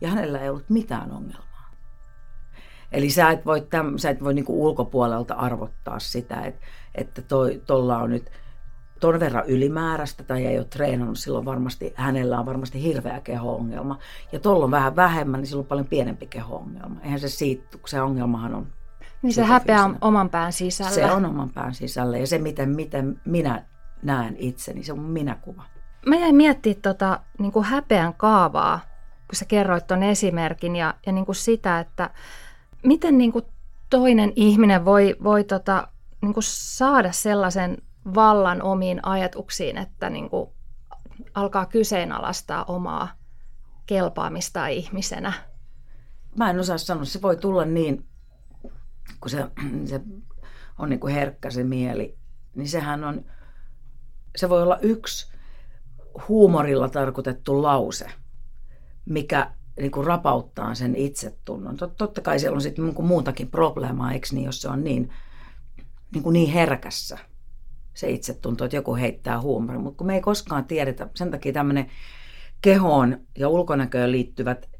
ja 0.00 0.08
hänellä 0.08 0.40
ei 0.40 0.48
ollut 0.48 0.70
mitään 0.70 1.12
ongelmaa. 1.12 1.70
Eli 2.92 3.10
sä 3.10 3.30
et 3.30 3.46
voi, 3.46 3.60
täm, 3.60 3.98
sä 3.98 4.10
et 4.10 4.24
voi 4.24 4.34
niinku 4.34 4.66
ulkopuolelta 4.66 5.34
arvottaa 5.34 5.98
sitä, 5.98 6.40
että, 6.40 6.66
että 6.94 7.22
tuolla 7.66 7.98
on 7.98 8.10
nyt 8.10 8.30
ton 9.00 9.20
verran 9.20 9.46
ylimääräistä 9.46 10.24
tai 10.24 10.46
ei 10.46 10.58
ole 10.58 10.66
treenannut, 10.66 11.18
silloin 11.18 11.44
varmasti, 11.44 11.92
hänellä 11.96 12.40
on 12.40 12.46
varmasti 12.46 12.82
hirveä 12.82 13.20
keho-ongelma. 13.20 13.98
Ja 14.32 14.38
tuolla 14.38 14.64
on 14.64 14.70
vähän 14.70 14.96
vähemmän, 14.96 15.40
niin 15.40 15.46
silloin 15.46 15.64
on 15.64 15.68
paljon 15.68 15.86
pienempi 15.86 16.26
keho-ongelma. 16.26 17.00
Eihän 17.00 17.20
se 17.20 17.28
siitä, 17.28 17.78
se 17.86 18.00
ongelmahan 18.00 18.54
on 18.54 18.66
niin 19.24 19.34
se 19.34 19.44
häpeä 19.44 19.84
on 19.84 19.98
oman 20.00 20.30
pään 20.30 20.52
sisällä. 20.52 20.92
Se 20.92 21.04
on 21.04 21.24
oman 21.26 21.50
pään 21.50 21.74
sisällä 21.74 22.18
ja 22.18 22.26
se, 22.26 22.38
miten, 22.38 22.70
miten 22.70 23.20
minä 23.24 23.64
näen 24.02 24.36
itseni, 24.38 24.82
se 24.82 24.92
on 24.92 24.98
minäkuva. 24.98 25.62
Mä 26.06 26.16
jäin 26.16 26.36
miettimään 26.36 26.82
tota, 26.82 27.20
niin 27.38 27.52
kuin 27.52 27.64
häpeän 27.64 28.14
kaavaa, 28.14 28.80
kun 29.28 29.36
sä 29.36 29.44
kerroit 29.44 29.86
tuon 29.86 30.02
esimerkin 30.02 30.76
ja, 30.76 30.94
ja 31.06 31.12
niin 31.12 31.26
kuin 31.26 31.36
sitä, 31.36 31.80
että 31.80 32.10
miten 32.82 33.18
niin 33.18 33.32
kuin 33.32 33.44
toinen 33.90 34.32
ihminen 34.36 34.84
voi, 34.84 35.16
voi 35.24 35.44
tota, 35.44 35.88
niin 36.22 36.34
kuin 36.34 36.44
saada 36.46 37.12
sellaisen 37.12 37.78
vallan 38.14 38.62
omiin 38.62 39.00
ajatuksiin, 39.06 39.78
että 39.78 40.10
niin 40.10 40.30
kuin 40.30 40.50
alkaa 41.34 41.66
kyseenalaistaa 41.66 42.64
omaa 42.64 43.08
kelpaamista 43.86 44.66
ihmisenä. 44.66 45.32
Mä 46.36 46.50
en 46.50 46.60
osaa 46.60 46.78
sanoa, 46.78 47.04
se 47.04 47.22
voi 47.22 47.36
tulla 47.36 47.64
niin, 47.64 48.04
kun 49.24 49.30
se, 49.30 49.46
se 49.90 50.00
on 50.78 50.88
niin 50.88 51.00
kuin 51.00 51.14
herkkä 51.14 51.50
se 51.50 51.64
mieli, 51.64 52.18
niin 52.54 52.68
sehän 52.68 53.04
on, 53.04 53.24
se 54.36 54.48
voi 54.48 54.62
olla 54.62 54.78
yksi 54.82 55.32
huumorilla 56.28 56.88
tarkoitettu 56.88 57.62
lause, 57.62 58.06
mikä 59.04 59.50
niin 59.80 59.90
kuin 59.90 60.06
rapauttaa 60.06 60.74
sen 60.74 60.96
itsetunnon. 60.96 61.76
Tot, 61.76 61.96
totta 61.96 62.20
kai 62.20 62.38
siellä 62.38 62.54
on 62.54 62.62
sitten 62.62 62.84
niin 62.84 63.04
muutakin 63.04 63.50
probleemaa, 63.50 64.12
eikö 64.12 64.26
niin, 64.32 64.44
jos 64.44 64.62
se 64.62 64.68
on 64.68 64.84
niin, 64.84 65.10
niin, 66.14 66.22
kuin 66.22 66.32
niin 66.32 66.52
herkässä 66.52 67.18
se 67.94 68.10
itsetunto, 68.10 68.64
että 68.64 68.76
joku 68.76 68.96
heittää 68.96 69.40
huumoria. 69.40 69.80
Mutta 69.80 69.98
kun 69.98 70.06
me 70.06 70.14
ei 70.14 70.20
koskaan 70.20 70.64
tiedetä, 70.64 71.08
sen 71.14 71.30
takia 71.30 71.52
tämmöinen 71.52 71.86
kehoon 72.62 73.20
ja 73.38 73.48
ulkonäköön 73.48 74.12
liittyvät 74.12 74.70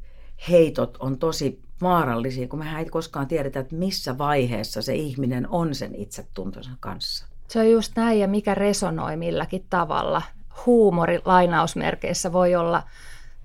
heitot 0.49 0.97
on 1.01 1.19
tosi 1.19 1.64
vaarallisia, 1.83 2.49
kun 2.49 2.59
me 2.59 2.79
ei 2.79 2.85
koskaan 2.85 3.27
tiedetä, 3.27 3.61
että 3.61 3.77
missä 3.77 4.19
vaiheessa 4.19 4.83
se 4.83 4.95
ihminen 4.95 5.49
on 5.49 5.75
sen 5.75 5.95
itsetuntonsa 5.95 6.71
kanssa. 6.81 7.27
Se 7.49 7.61
on 7.61 7.71
just 7.71 7.93
näin, 7.97 8.21
ja 8.21 8.29
mikä 8.29 8.55
resonoi 8.55 9.17
milläkin 9.17 9.67
tavalla. 9.71 10.23
Huumori 10.67 11.21
lainausmerkeissä 11.25 12.33
voi 12.33 12.55
olla 12.55 12.83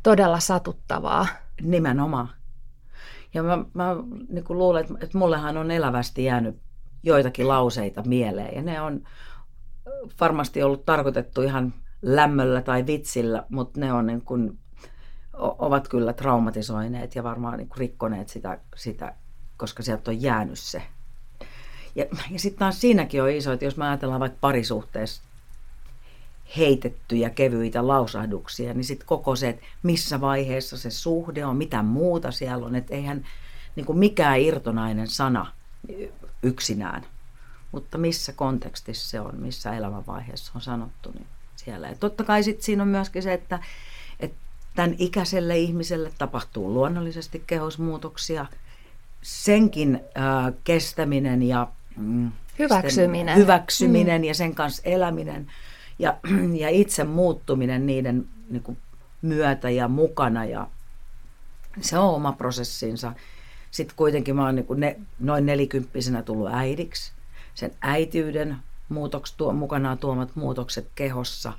todella 0.04 0.40
satuttavaa. 0.40 1.28
Nimenomaan. 1.62 2.30
Ja 3.34 3.44
mä, 3.44 3.58
mä 3.74 3.96
niin 4.30 4.46
luulen, 4.50 4.82
että, 4.82 4.94
että 5.02 5.18
mullehan 5.18 5.58
on 5.58 5.72
elävästi 5.72 6.24
jäänyt 6.24 6.56
joitakin 7.04 7.48
lauseita 7.48 8.04
mieleen, 8.06 8.56
ja 8.56 8.62
ne 8.62 8.82
on 8.82 9.04
varmasti 10.20 10.64
ollut 10.64 10.86
tarkoitettu 10.86 11.42
ihan 11.42 11.74
lämmöllä 12.02 12.62
tai 12.62 12.86
vitsillä, 12.86 13.44
mutta 13.50 13.80
ne 13.80 13.94
on 13.94 14.08
niin 14.08 14.22
kuin 14.22 14.60
ovat 15.40 15.88
kyllä 15.88 16.14
traumatisoineet 16.14 17.16
ja 17.16 17.24
varmaan 17.24 17.58
niin 17.58 17.70
rikkoneet 17.78 18.30
sitä, 18.30 18.60
sitä, 18.76 19.14
koska 19.58 19.84
sieltä 19.84 20.12
on 20.12 20.22
jäänyt 20.22 20.60
se. 20.60 20.82
Ja, 21.96 22.06
ja 22.32 22.40
sitten 22.40 22.60
taas 22.60 22.82
siinäkin 22.82 23.24
on 23.24 23.30
iso, 23.30 23.52
että 23.52 23.66
jos 23.66 23.78
me 23.78 23.88
ajatellaan 23.88 24.20
vaikka 24.20 24.38
parisuhteessa 24.42 25.22
heitettyjä 26.58 27.30
kevyitä 27.30 27.88
lausahduksia, 27.88 28.74
niin 28.74 28.84
sitten 28.84 29.08
koko 29.08 29.36
se, 29.36 29.50
että 29.50 29.66
missä 29.84 30.22
vaiheessa 30.22 30.78
se 30.78 30.90
suhde 30.90 31.46
on, 31.46 31.58
mitä 31.58 31.84
muuta 31.84 32.32
siellä 32.32 32.66
on, 32.66 32.76
että 32.76 32.96
eihän 32.96 33.26
niin 33.76 33.86
kuin 33.86 34.00
mikään 34.00 34.40
irtonainen 34.40 35.08
sana 35.08 35.52
yksinään. 36.44 37.06
Mutta 37.72 37.98
missä 37.98 38.34
kontekstissa 38.34 39.10
se 39.10 39.20
on, 39.20 39.36
missä 39.36 39.74
elämänvaiheessa 39.74 40.52
on 40.56 40.62
sanottu, 40.62 41.12
niin 41.12 41.28
siellä. 41.56 41.88
Ja 41.88 41.96
totta 42.00 42.24
kai 42.24 42.44
sitten 42.44 42.64
siinä 42.64 42.84
on 42.84 42.90
myöskin 42.90 43.24
se, 43.24 43.34
että 43.34 43.60
tämän 44.76 44.96
ikäiselle 45.00 45.58
ihmiselle 45.58 46.12
tapahtuu 46.18 46.74
luonnollisesti 46.74 47.44
kehosmuutoksia. 47.48 48.46
Senkin 49.22 49.96
äh, 49.96 50.54
kestäminen 50.64 51.44
ja 51.44 51.68
mm, 51.98 52.32
hyväksyminen, 52.60 53.38
hyväksyminen 53.38 54.22
mm. 54.22 54.26
ja 54.26 54.34
sen 54.34 54.56
kanssa 54.56 54.82
eläminen 54.86 55.48
ja, 56.00 56.18
ja 56.62 56.70
itse 56.70 57.04
muuttuminen 57.04 57.86
niiden 57.86 58.28
niin 58.50 58.64
kuin, 58.64 58.78
myötä 59.22 59.70
ja 59.70 59.88
mukana 59.88 60.46
ja 60.46 60.68
se 61.82 61.98
on 62.00 62.16
oma 62.16 62.32
prosessinsa. 62.32 63.14
Sitten 63.72 63.96
kuitenkin 63.96 64.36
mä 64.36 64.46
oon 64.46 64.56
niin 64.56 64.66
kuin 64.66 64.80
ne, 64.80 65.00
noin 65.20 65.46
nelikymppisenä 65.46 66.22
tullut 66.24 66.50
äidiksi. 66.54 67.12
Sen 67.54 67.72
äitiyden 67.82 68.58
muutoks, 68.90 69.34
tuo, 69.34 69.54
mukanaan 69.54 69.98
tuomat 69.98 70.36
muutokset 70.36 70.88
kehossa. 70.96 71.54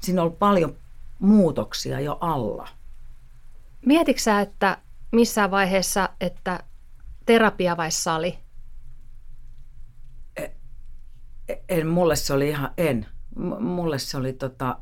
Siinä 0.00 0.22
on 0.22 0.26
ollut 0.26 0.38
paljon 0.38 0.76
muutoksia 1.24 2.00
jo 2.00 2.18
alla. 2.20 2.68
Mietitkö 3.86 4.40
että 4.40 4.78
missään 5.12 5.50
vaiheessa, 5.50 6.08
että 6.20 6.60
terapia 7.26 7.76
vai 7.76 7.90
sali? 7.90 8.38
E, 10.36 10.42
e, 11.48 11.56
en, 11.68 11.86
mulle 11.86 12.16
se 12.16 12.32
oli 12.32 12.48
ihan, 12.48 12.70
en. 12.76 13.06
Mulle 13.60 13.98
se 13.98 14.16
oli, 14.16 14.32
tota, 14.32 14.78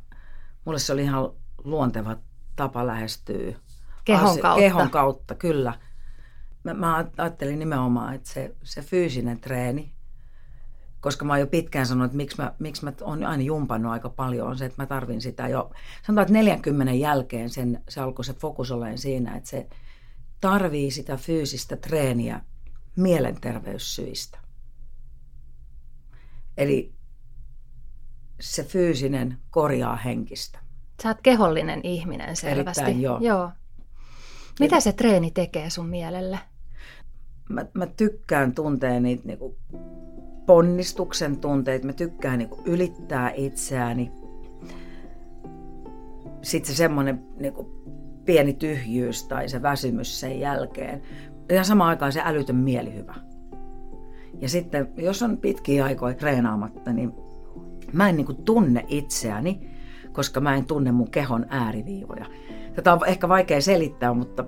mulle 0.65 0.79
se 0.79 0.93
oli 0.93 1.03
ihan 1.03 1.31
luonteva 1.65 2.17
tapa 2.57 2.87
lähestyä. 2.87 3.55
Kehon 4.05 4.39
kautta. 4.39 4.61
Kehon 4.61 4.91
kautta, 4.91 5.35
kyllä. 5.35 5.79
Mä, 6.65 6.75
mä 6.75 7.05
ajattelin 7.17 7.59
nimenomaan, 7.59 8.15
että 8.15 8.31
se, 8.31 8.55
se 8.63 8.83
fyysinen 8.83 9.41
treeni, 9.41 9.93
koska 11.03 11.25
mä 11.25 11.33
oon 11.33 11.41
jo 11.41 11.47
pitkään 11.47 11.87
sanonut, 11.87 12.07
että 12.07 12.17
miksi 12.17 12.37
mä, 12.37 12.55
miksi 12.59 12.85
mä 12.85 12.93
oon 13.01 13.25
aina 13.25 13.43
jumpannut 13.43 13.93
aika 13.93 14.09
paljon, 14.09 14.49
on 14.49 14.59
se, 14.59 14.65
että 14.65 14.83
mä 14.83 14.87
tarvin 14.87 15.21
sitä 15.21 15.49
jo, 15.49 15.71
sanotaan, 16.07 16.23
että 16.23 16.33
40 16.33 16.93
jälkeen 16.93 17.51
sen, 17.51 17.83
se 17.89 18.01
alkoi 18.01 18.25
se 18.25 18.35
fokus 18.35 18.71
olemaan 18.71 18.99
siinä, 18.99 19.37
että 19.37 19.51
se 19.51 19.69
tarvii 20.41 20.91
sitä 20.91 21.17
fyysistä 21.17 21.77
treeniä 21.77 22.41
mielenterveyssyistä. 22.97 24.39
Eli 26.57 26.93
se 28.41 28.65
fyysinen 28.65 29.39
korjaa 29.51 29.97
henkistä. 29.97 30.59
Sä 31.03 31.09
oot 31.09 31.21
kehollinen 31.23 31.81
ihminen 31.83 32.37
selvästi. 32.37 32.81
Erittäin, 32.81 33.03
joo. 33.03 33.19
joo. 33.21 33.51
Mitä 34.61 34.81
se 34.81 34.93
treeni 34.93 35.31
tekee 35.31 35.71
sun 35.71 35.89
mielelle? 35.89 36.39
Mä, 37.49 37.67
mä 37.75 37.87
tykkään 37.87 38.55
tuntea 38.55 39.01
niitä 39.01 39.23
niinku 39.27 39.59
ponnistuksen 40.47 41.37
tunteet, 41.37 41.85
mä 41.85 41.93
tykkään 41.93 42.39
niin 42.39 42.51
ylittää 42.65 43.31
itseäni. 43.35 44.13
Sitten 46.43 46.75
se 46.75 46.77
semmoinen 46.77 47.25
niin 47.41 47.55
pieni 48.25 48.53
tyhjyys 48.53 49.25
tai 49.25 49.49
se 49.49 49.63
väsymys 49.63 50.21
sen 50.21 50.41
jälkeen. 50.41 51.03
Ja 51.51 51.65
samaan 51.65 51.91
aikaan 51.91 52.13
se 52.13 52.21
älytön 52.25 52.57
mielihyvä. 52.57 53.15
Ja 54.41 54.49
sitten, 54.49 54.89
jos 54.97 55.23
on 55.23 55.37
pitkiä 55.37 55.85
aikoja 55.85 56.15
treenaamatta, 56.15 56.93
niin 56.93 57.13
mä 57.93 58.09
en 58.09 58.17
niin 58.17 58.45
tunne 58.45 58.85
itseäni, 58.89 59.71
koska 60.13 60.41
mä 60.41 60.55
en 60.55 60.65
tunne 60.65 60.93
mun 60.93 61.11
kehon 61.11 61.47
ääriviivoja. 61.49 62.27
Tätä 62.75 62.93
on 62.93 63.01
ehkä 63.07 63.29
vaikea 63.29 63.61
selittää, 63.61 64.15
mutta 64.15 64.45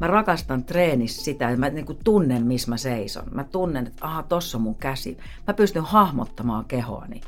mä 0.00 0.06
rakastan 0.06 0.64
treenissä 0.64 1.24
sitä, 1.24 1.48
että 1.48 1.60
mä 1.60 1.68
niin 1.68 1.86
kuin 1.86 1.98
tunnen, 2.04 2.46
missä 2.46 2.70
mä 2.70 2.76
seison. 2.76 3.24
Mä 3.32 3.44
tunnen, 3.44 3.86
että 3.86 4.06
aha, 4.06 4.22
tossa 4.22 4.58
on 4.58 4.62
mun 4.62 4.74
käsi. 4.74 5.18
Mä 5.46 5.54
pystyn 5.54 5.82
hahmottamaan 5.82 6.64
kehoani. 6.64 7.20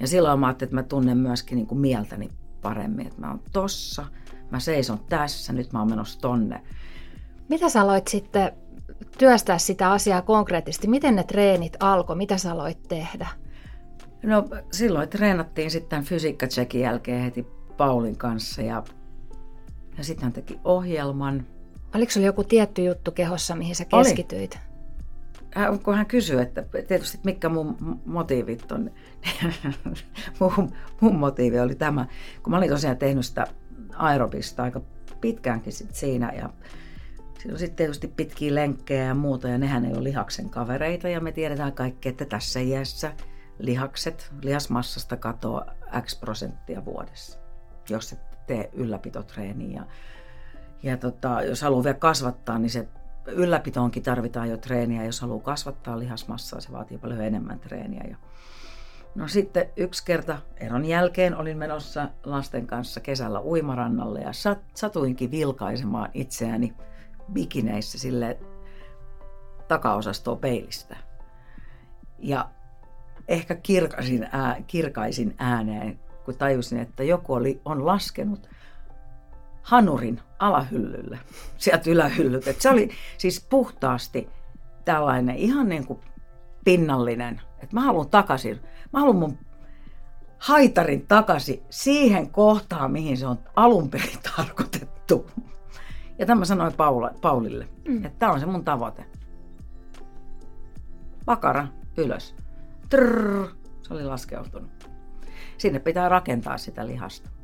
Ja 0.00 0.06
silloin 0.06 0.40
mä 0.40 0.46
ajattelin, 0.46 0.68
että 0.68 0.74
mä 0.74 0.82
tunnen 0.82 1.18
myöskin 1.18 1.56
niin 1.56 1.66
kuin 1.66 1.78
mieltäni 1.78 2.30
paremmin, 2.62 3.06
että 3.06 3.20
mä 3.20 3.30
oon 3.30 3.40
tossa, 3.52 4.04
mä 4.50 4.60
seison 4.60 4.98
tässä, 5.08 5.52
nyt 5.52 5.72
mä 5.72 5.78
oon 5.78 5.90
menossa 5.90 6.20
tonne. 6.20 6.60
Mitä 7.48 7.68
sä 7.68 7.82
aloit 7.82 8.08
sitten 8.08 8.52
työstää 9.18 9.58
sitä 9.58 9.92
asiaa 9.92 10.22
konkreettisesti? 10.22 10.88
Miten 10.88 11.16
ne 11.16 11.24
treenit 11.24 11.76
alkoi? 11.80 12.16
Mitä 12.16 12.38
sä 12.38 12.52
aloit 12.52 12.82
tehdä? 12.88 13.28
No 14.22 14.44
silloin 14.72 15.08
treenattiin 15.08 15.70
sitten 15.70 16.04
fysiikkatsekin 16.04 16.80
jälkeen 16.80 17.22
heti 17.22 17.46
Paulin 17.76 18.18
kanssa 18.18 18.62
ja, 18.62 18.82
ja 19.98 20.04
sitten 20.04 20.24
hän 20.24 20.32
teki 20.32 20.60
ohjelman. 20.64 21.46
Oliko 21.94 22.12
sulla 22.12 22.26
joku 22.26 22.44
tietty 22.44 22.84
juttu 22.84 23.12
kehossa, 23.12 23.56
mihin 23.56 23.76
sä 23.76 23.84
keskityit? 23.84 24.54
Oli 24.54 24.68
hän, 25.54 25.78
kun 25.78 25.94
hän 25.94 26.06
kysyi, 26.06 26.40
että 26.42 26.64
tietysti 26.88 27.18
mitkä 27.24 27.48
mun 27.48 28.00
motiivit 28.06 28.72
on, 28.72 28.90
mun, 30.40 30.72
mun 31.00 31.16
motiivi 31.18 31.60
oli 31.60 31.74
tämä, 31.74 32.06
kun 32.42 32.50
mä 32.50 32.56
olin 32.56 32.70
tosiaan 32.70 32.96
tehnyt 32.96 33.26
sitä 33.26 33.46
aerobista 33.96 34.62
aika 34.62 34.80
pitkäänkin 35.20 35.72
sit 35.72 35.94
siinä 35.94 36.32
ja 36.32 36.50
siinä 37.38 37.52
on 37.52 37.58
sitten 37.58 37.76
tietysti 37.76 38.08
pitkiä 38.08 38.54
lenkkejä 38.54 39.04
ja 39.04 39.14
muuta 39.14 39.48
ja 39.48 39.58
nehän 39.58 39.84
ei 39.84 39.92
ole 39.92 40.04
lihaksen 40.04 40.50
kavereita 40.50 41.08
ja 41.08 41.20
me 41.20 41.32
tiedetään 41.32 41.72
kaikki, 41.72 42.08
että 42.08 42.24
tässä 42.24 42.60
iässä 42.60 43.12
lihakset, 43.58 44.32
lihasmassasta 44.42 45.16
katoaa 45.16 45.74
X 46.00 46.20
prosenttia 46.20 46.84
vuodessa, 46.84 47.38
jos 47.90 48.12
et 48.12 48.46
tee 48.46 48.70
ylläpitotreeniä. 48.72 49.80
Ja, 49.80 49.86
ja 50.82 50.96
tota, 50.96 51.42
jos 51.42 51.62
haluaa 51.62 51.84
vielä 51.84 51.98
kasvattaa, 51.98 52.58
niin 52.58 52.70
se 52.70 52.88
ylläpitoonkin 53.26 54.02
tarvitaan 54.02 54.50
jo 54.50 54.56
treeniä. 54.56 55.04
Jos 55.04 55.20
haluaa 55.20 55.42
kasvattaa 55.42 55.98
lihasmassaa, 55.98 56.60
se 56.60 56.72
vaatii 56.72 56.98
paljon 56.98 57.20
enemmän 57.20 57.60
treeniä. 57.60 58.04
Ja 58.10 58.16
no 59.14 59.28
sitten 59.28 59.70
yksi 59.76 60.04
kerta 60.04 60.38
eron 60.56 60.84
jälkeen 60.84 61.36
olin 61.36 61.58
menossa 61.58 62.08
lasten 62.24 62.66
kanssa 62.66 63.00
kesällä 63.00 63.40
uimarannalle 63.40 64.20
ja 64.20 64.32
sat, 64.32 64.58
satuinkin 64.74 65.30
vilkaisemaan 65.30 66.10
itseäni 66.14 66.74
bikineissä 67.32 67.98
sille 67.98 68.38
takaosastoa 69.68 70.36
peilistä. 70.36 70.96
Ja 72.18 72.50
ehkä 73.28 73.54
kirkaisin, 73.54 74.28
ää, 74.32 74.56
kirkaisin 74.66 75.34
ääneen, 75.38 76.00
kun 76.24 76.36
tajusin, 76.36 76.78
että 76.78 77.02
joku 77.02 77.34
oli, 77.34 77.60
on 77.64 77.86
laskenut 77.86 78.48
hanurin 79.68 80.20
alahyllylle, 80.38 81.18
sieltä 81.56 81.90
ylähyllyt. 81.90 82.48
Et 82.48 82.60
se 82.60 82.70
oli 82.70 82.90
siis 83.18 83.46
puhtaasti 83.50 84.28
tällainen 84.84 85.36
ihan 85.36 85.68
niin 85.68 85.86
kuin 85.86 86.00
pinnallinen, 86.64 87.40
että 87.52 87.76
mä 87.76 87.80
haluan 87.80 88.08
takaisin, 88.08 88.60
mä 88.92 89.00
haluan 89.00 89.16
mun 89.16 89.38
haitarin 90.38 91.06
takaisin 91.06 91.62
siihen 91.70 92.30
kohtaan, 92.30 92.92
mihin 92.92 93.16
se 93.16 93.26
on 93.26 93.38
alun 93.56 93.90
perin 93.90 94.18
tarkoitettu. 94.36 95.30
Ja 96.18 96.26
tämä 96.26 96.44
sanoin 96.44 96.72
Paula, 96.72 97.10
Paulille, 97.20 97.68
mm. 97.88 98.04
että 98.04 98.18
tämä 98.18 98.32
on 98.32 98.40
se 98.40 98.46
mun 98.46 98.64
tavoite. 98.64 99.04
Vakara 101.26 101.66
ylös. 101.96 102.34
Trrr, 102.88 103.48
se 103.82 103.94
oli 103.94 104.04
laskeutunut. 104.04 104.90
Sinne 105.58 105.78
pitää 105.78 106.08
rakentaa 106.08 106.58
sitä 106.58 106.86
lihasta. 106.86 107.37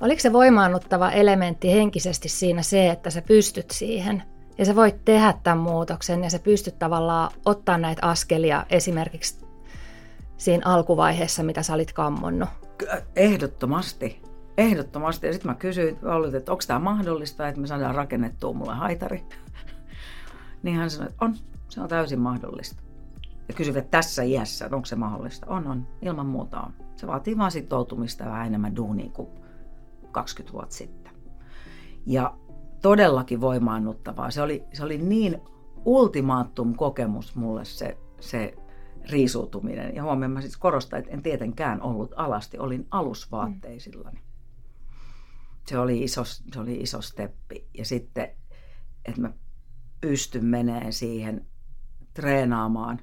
Oliko 0.00 0.20
se 0.20 0.32
voimaannuttava 0.32 1.10
elementti 1.10 1.72
henkisesti 1.72 2.28
siinä 2.28 2.62
se, 2.62 2.90
että 2.90 3.10
sä 3.10 3.22
pystyt 3.22 3.70
siihen 3.70 4.22
ja 4.58 4.64
sä 4.64 4.76
voit 4.76 5.04
tehdä 5.04 5.34
tämän 5.42 5.58
muutoksen 5.58 6.24
ja 6.24 6.30
sä 6.30 6.38
pystyt 6.38 6.78
tavallaan 6.78 7.30
ottaa 7.44 7.78
näitä 7.78 8.06
askelia 8.06 8.66
esimerkiksi 8.70 9.44
siinä 10.36 10.62
alkuvaiheessa, 10.64 11.42
mitä 11.42 11.62
sä 11.62 11.74
olit 11.74 11.92
kammonnut? 11.92 12.48
Ehdottomasti. 13.16 14.22
Ehdottomasti. 14.58 15.26
Ja 15.26 15.32
sitten 15.32 15.50
mä 15.50 15.54
kysyin, 15.54 15.88
että 16.36 16.52
onko 16.52 16.62
tämä 16.66 16.78
mahdollista, 16.78 17.48
että 17.48 17.60
me 17.60 17.66
saadaan 17.66 17.94
rakennettua 17.94 18.52
mulle 18.52 18.74
haitari. 18.74 19.24
niin 20.62 20.76
hän 20.76 20.90
sanoi, 20.90 21.08
että 21.10 21.24
on, 21.24 21.34
se 21.68 21.80
on 21.80 21.88
täysin 21.88 22.20
mahdollista. 22.20 22.82
Ja 23.48 23.54
kysyivät 23.54 23.90
tässä 23.90 24.22
iässä, 24.22 24.64
että 24.64 24.76
onko 24.76 24.86
se 24.86 24.96
mahdollista. 24.96 25.46
On, 25.46 25.66
on. 25.66 25.88
Ilman 26.02 26.26
muuta 26.26 26.60
on. 26.60 26.72
Se 26.96 27.06
vaatii 27.06 27.38
vaan 27.38 27.50
sitoutumista 27.50 28.24
vähän 28.24 28.46
enemmän 28.46 28.76
duunia 28.76 29.10
kuin 29.12 29.28
20 30.12 30.52
vuotta 30.52 30.74
sitten. 30.74 31.12
Ja 32.06 32.36
todellakin 32.82 33.40
voimaannuttavaa. 33.40 34.30
Se 34.30 34.42
oli, 34.42 34.64
se 34.72 34.84
oli 34.84 34.98
niin 34.98 35.40
ultimaattum 35.84 36.74
kokemus 36.74 37.36
mulle 37.36 37.64
se, 37.64 37.96
se 38.20 38.54
riisuutuminen. 39.10 39.94
Ja 39.94 40.02
huomioon 40.02 40.32
mä 40.32 40.40
siis 40.40 40.56
korostan, 40.56 40.98
että 40.98 41.10
en 41.10 41.22
tietenkään 41.22 41.82
ollut 41.82 42.14
alasti, 42.16 42.58
olin 42.58 42.86
alusvaatteisillani. 42.90 44.20
Se 45.66 45.78
oli 45.78 46.02
iso, 46.02 46.24
se 46.24 46.60
oli 46.60 46.74
iso 46.74 47.00
steppi. 47.02 47.66
Ja 47.78 47.84
sitten, 47.84 48.28
että 49.04 49.20
mä 49.20 49.32
pystyn 50.00 50.44
menemään 50.44 50.92
siihen 50.92 51.46
treenaamaan 52.14 53.00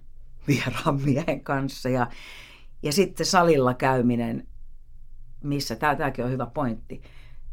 vieraan 0.47 1.01
miehen 1.05 1.43
kanssa. 1.43 1.89
Ja, 1.89 2.07
ja 2.83 2.93
sitten 2.93 3.25
salilla 3.25 3.73
käyminen 3.73 4.47
missä, 5.43 5.75
tämäkin 5.75 6.25
on 6.25 6.31
hyvä 6.31 6.45
pointti, 6.45 7.01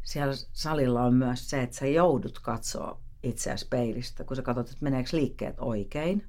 siellä 0.03 0.35
salilla 0.53 1.03
on 1.03 1.15
myös 1.15 1.51
se, 1.51 1.63
että 1.63 1.77
sä 1.77 1.87
joudut 1.87 2.39
katsoa 2.39 3.01
itseäsi 3.23 3.67
peilistä, 3.69 4.25
kun 4.25 4.37
sä 4.37 4.43
katsot, 4.43 4.67
että 4.67 4.85
meneekö 4.85 5.09
liikkeet 5.13 5.55
oikein 5.59 6.27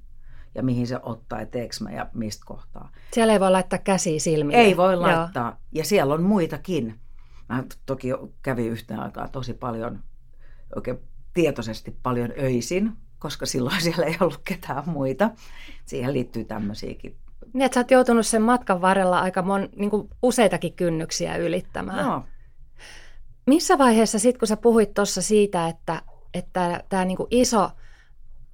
ja 0.54 0.62
mihin 0.62 0.86
se 0.86 0.98
ottaa, 1.02 1.46
teekö 1.46 1.74
mä 1.80 1.90
ja 1.90 2.10
mistä 2.14 2.44
kohtaa. 2.46 2.92
Siellä 3.12 3.32
ei 3.32 3.40
voi 3.40 3.50
laittaa 3.50 3.78
käsiä 3.78 4.20
silmiin. 4.20 4.58
Ei 4.58 4.76
voi 4.76 4.96
laittaa. 4.96 5.48
Joo. 5.48 5.56
Ja 5.72 5.84
siellä 5.84 6.14
on 6.14 6.22
muitakin. 6.22 7.00
Mä 7.48 7.64
toki 7.86 8.08
kävin 8.42 8.70
yhteen 8.70 9.00
aikaa 9.00 9.28
tosi 9.28 9.54
paljon, 9.54 10.00
oikein 10.76 10.98
tietoisesti 11.34 11.96
paljon 12.02 12.32
öisin, 12.38 12.92
koska 13.18 13.46
silloin 13.46 13.80
siellä 13.82 14.06
ei 14.06 14.16
ollut 14.20 14.40
ketään 14.44 14.88
muita. 14.88 15.30
Siihen 15.86 16.12
liittyy 16.12 16.44
tämmöisiäkin 16.44 17.16
niin, 17.52 17.62
että 17.62 17.74
sä 17.74 17.80
oot 17.80 17.90
joutunut 17.90 18.26
sen 18.26 18.42
matkan 18.42 18.80
varrella 18.80 19.20
aika 19.20 19.42
mon, 19.42 19.68
niin 19.76 19.90
kuin 19.90 20.08
useitakin 20.22 20.72
kynnyksiä 20.72 21.36
ylittämään. 21.36 22.06
No. 22.06 22.24
Missä 23.46 23.78
vaiheessa 23.78 24.18
sitten, 24.18 24.38
kun 24.38 24.48
sä 24.48 24.56
puhuit 24.56 24.94
tuossa 24.94 25.22
siitä, 25.22 25.68
että, 25.68 26.02
että 26.34 26.82
tämä 26.88 27.04
niin 27.04 27.18
iso 27.30 27.70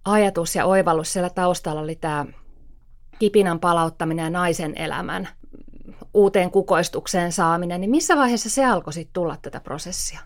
ajatus 0.05 0.57
ja 0.57 0.67
oivallus 0.67 1.13
siellä 1.13 1.31
taustalla 1.31 1.81
oli 1.81 1.97
tämä 1.97 2.27
kipinän 3.19 3.61
palauttaminen 3.61 4.25
ja 4.25 4.31
naisen 4.31 4.73
elämän 4.77 5.29
uuteen 6.15 6.51
kukoistukseen 6.51 7.33
saaminen, 7.33 7.81
niin 7.81 7.91
missä 7.91 8.17
vaiheessa 8.17 8.51
se 8.51 8.65
alkoi 8.65 8.93
sitten 8.93 9.13
tulla 9.13 9.37
tätä 9.43 9.61
prosessia? 9.61 10.21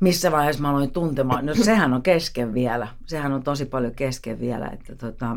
Missä 0.00 0.32
vaiheessa 0.32 0.62
mä 0.62 0.70
aloin 0.70 0.90
tuntemaan? 0.90 1.46
No 1.46 1.54
sehän 1.54 1.94
on 1.94 2.02
kesken 2.02 2.54
vielä. 2.54 2.88
Sehän 3.06 3.32
on 3.32 3.42
tosi 3.42 3.64
paljon 3.64 3.94
kesken 3.94 4.40
vielä. 4.40 4.66
Että 4.66 4.96
tota, 4.96 5.36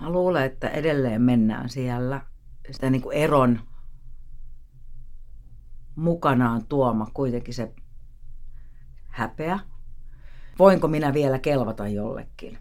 Mä 0.00 0.10
luulen, 0.10 0.44
että 0.44 0.68
edelleen 0.68 1.22
mennään 1.22 1.68
siellä. 1.68 2.20
Sitä 2.70 2.90
niin 2.90 3.02
kuin 3.02 3.16
eron 3.16 3.60
mukanaan 5.96 6.66
tuoma 6.66 7.06
kuitenkin 7.14 7.54
se 7.54 7.74
häpeä. 9.08 9.58
Voinko 10.58 10.88
minä 10.88 11.14
vielä 11.14 11.38
kelvata 11.38 11.88
jollekin? 11.88 12.58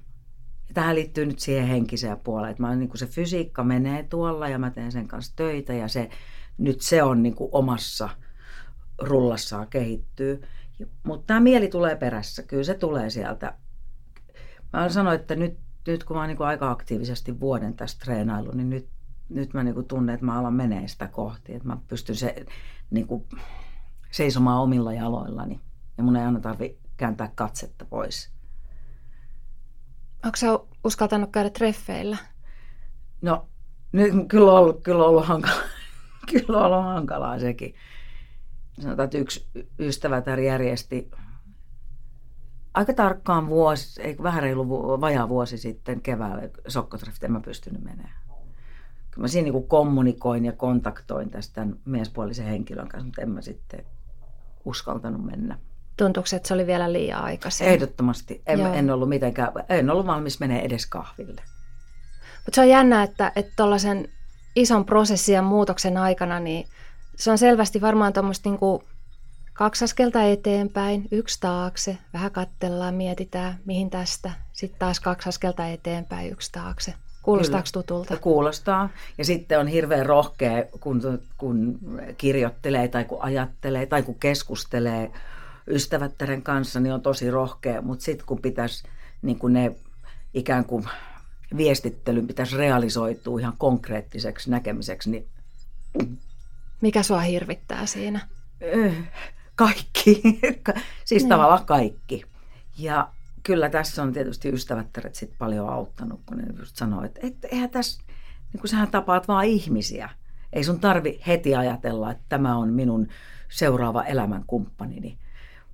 Ja 0.68 0.74
tähän 0.74 0.96
liittyy 0.96 1.26
nyt 1.26 1.40
siihen 1.40 1.68
henkiseen 1.68 2.20
puoleen, 2.20 2.52
että 2.52 2.64
mä, 2.64 2.76
niin 2.76 2.90
kuin 2.90 3.00
se 3.00 3.08
fysiikka 3.08 3.64
menee 3.64 4.04
tuolla 4.04 4.50
ja 4.50 4.60
mä 4.60 4.70
teen 4.72 4.92
sen 4.92 5.08
kanssa 5.08 5.36
töitä 5.36 5.74
ja 5.74 5.88
se, 5.88 6.10
nyt 6.58 6.82
se 6.82 7.04
on 7.04 7.24
niin 7.24 7.36
kuin 7.36 7.50
omassa 7.52 8.10
rullassaan 9.02 9.68
kehittyy. 9.68 10.42
Mutta 11.04 11.28
tämä 11.28 11.40
mieli 11.40 11.68
tulee 11.68 11.96
perässä, 11.96 12.44
kyllä 12.44 12.64
se 12.64 12.74
tulee 12.74 13.10
sieltä. 13.10 13.58
Mä 14.74 14.90
sanoin, 14.90 15.20
että 15.20 15.36
nyt 15.36 15.65
nyt 15.92 16.04
kun 16.04 16.16
mä 16.16 16.22
oon 16.22 16.28
niin 16.28 16.38
kuin 16.38 16.48
aika 16.48 16.72
aktiivisesti 16.72 17.40
vuoden 17.40 17.74
tästä 17.74 18.06
treenailu, 18.06 18.52
niin 18.52 18.70
nyt, 18.70 18.90
nyt 19.30 19.54
mä 19.54 19.64
niin 19.64 19.74
kuin 19.74 19.88
tunnen, 19.88 20.14
että 20.14 20.26
mä 20.26 20.40
alan 20.40 20.54
menee 20.54 20.88
sitä 20.88 21.08
kohti. 21.08 21.54
Että 21.54 21.68
mä 21.68 21.78
pystyn 21.88 22.16
se, 22.16 22.46
niin 22.92 23.08
kuin, 23.08 23.26
seisomaan 24.12 24.62
omilla 24.62 24.94
jaloillani. 24.94 25.60
Ja 25.98 26.04
mun 26.04 26.16
ei 26.16 26.26
aina 26.26 26.40
tarvi 26.40 26.78
kääntää 26.98 27.32
katsetta 27.36 27.86
pois. 27.86 28.32
Onko 30.26 30.36
sä 30.36 30.48
uskaltanut 30.84 31.32
käydä 31.32 31.50
treffeillä? 31.50 32.18
No, 33.22 33.48
nyt 33.92 34.14
kyllä 34.28 34.52
on 34.52 34.58
ollut, 34.58 34.84
kyllä 34.84 35.04
on 35.04 35.10
ollut, 35.10 35.26
hankala, 35.26 35.62
kyllä 36.32 36.60
on 36.60 36.66
ollut 36.66 36.86
hankalaa 36.86 37.40
sekin. 37.40 37.76
Sanotaan, 38.82 39.06
että 39.06 39.18
yksi 39.18 39.48
ystävä 39.80 40.24
järjesti 40.46 41.12
aika 42.76 42.94
tarkkaan 42.94 43.48
vuosi, 43.48 44.02
ei 44.02 44.16
vähän 44.24 44.44
reilu 44.44 44.70
vajaa 45.02 45.30
vuosi 45.30 45.58
sitten 45.58 46.02
keväällä 46.02 46.50
Sokkotreffit 46.68 47.24
en 47.24 47.32
mä 47.32 47.40
pystynyt 47.40 47.84
menemään. 47.84 48.16
Kyllä 49.12 49.24
mä 49.24 49.28
siinä 49.28 49.52
niin 49.52 49.68
kommunikoin 49.68 50.46
ja 50.46 50.52
kontaktoin 50.52 51.30
tästä 51.30 51.68
miespuolisen 51.86 52.46
henkilön 52.46 52.88
kanssa, 52.88 53.06
mutta 53.06 53.22
en 53.22 53.30
mä 53.30 53.42
sitten 53.42 53.86
uskaltanut 54.66 55.26
mennä. 55.26 55.58
Tuntuuko 55.98 56.28
että 56.36 56.48
se 56.48 56.54
oli 56.54 56.68
vielä 56.68 56.94
liian 56.94 57.24
aikaisin? 57.24 57.68
Ehdottomasti. 57.68 58.42
En, 58.46 58.60
en 58.60 58.92
ollut 58.92 59.10
mitenkään, 59.10 59.52
en 59.70 59.90
ollut 59.90 60.08
valmis 60.08 60.40
menee 60.40 60.66
edes 60.66 60.86
kahville. 60.86 61.42
Mutta 62.46 62.56
se 62.56 62.62
on 62.62 62.70
jännä, 62.70 63.04
että 63.04 63.32
tuollaisen 63.56 64.10
ison 64.56 64.86
prosessin 64.86 65.36
ja 65.36 65.42
muutoksen 65.42 65.98
aikana, 65.98 66.40
niin 66.40 66.68
se 67.16 67.32
on 67.32 67.38
selvästi 67.38 67.82
varmaan 67.82 68.14
tuommoista 68.14 68.50
niinku 68.50 68.84
kaksi 69.56 69.86
askelta 69.86 70.24
eteenpäin, 70.24 71.08
yksi 71.12 71.40
taakse, 71.40 71.98
vähän 72.14 72.32
kattellaan, 72.32 72.96
mietitään, 72.96 73.60
mihin 73.66 73.90
tästä. 73.90 74.32
Sitten 74.54 74.80
taas 74.80 75.00
kaksi 75.00 75.30
askelta 75.30 75.68
eteenpäin, 75.68 76.32
yksi 76.32 76.52
taakse. 76.52 76.94
Kuulostaako 77.22 77.68
tutulta? 77.74 78.18
Kuulostaa. 78.18 78.90
Ja 79.18 79.26
sitten 79.26 79.60
on 79.60 79.68
hirveän 79.68 80.06
rohkea, 80.06 80.64
kun, 80.80 81.02
kun 81.38 81.80
kirjoittelee 82.18 82.88
tai 82.88 83.06
kun 83.06 83.22
ajattelee 83.22 83.86
tai 83.86 84.04
kun 84.04 84.16
keskustelee 84.16 85.12
ystävättären 85.68 86.42
kanssa, 86.42 86.80
niin 86.80 86.94
on 86.94 87.02
tosi 87.02 87.32
rohkea. 87.32 87.82
Mutta 87.82 88.06
sitten 88.06 88.28
kun 88.28 88.42
pitäisi 88.42 88.88
niin 89.22 89.40
kun 89.40 89.54
ne 89.54 89.76
ikään 90.34 90.66
kuin 90.66 90.86
viestittelyn 91.58 92.28
pitäisi 92.28 92.58
realisoitua 92.58 93.40
ihan 93.40 93.54
konkreettiseksi 93.58 94.50
näkemiseksi, 94.50 95.12
niin... 95.12 95.28
Mikä 96.82 97.04
sua 97.04 97.20
hirvittää 97.20 97.86
siinä? 97.86 98.20
Kaikki. 99.56 100.22
siis 101.06 101.24
niin. 101.24 101.30
tavallaan 101.30 101.66
kaikki. 101.66 102.24
Ja 102.78 103.12
kyllä 103.44 103.70
tässä 103.70 104.04
on 104.04 104.14
tietysti 104.14 104.50
ystävättäret 104.50 105.16
sit 105.16 105.38
paljon 105.38 105.70
auttanut, 105.70 106.22
kun 106.26 106.38
ne 106.38 106.44
just 106.60 106.76
sanoo, 106.76 107.04
että 107.04 107.20
et, 107.24 107.46
eihän 107.52 107.70
tässä, 107.70 108.04
niin 108.54 108.62
kun 108.62 108.70
sähän 108.70 108.92
tapaat 108.92 109.28
vaan 109.28 109.46
ihmisiä. 109.46 110.10
Ei 110.54 110.64
sun 110.64 110.80
tarvi 110.80 111.22
heti 111.28 111.56
ajatella, 111.56 112.12
että 112.12 112.24
tämä 112.30 112.58
on 112.58 112.74
minun 112.74 113.08
seuraava 113.50 114.04
elämänkumppanini. 114.04 115.18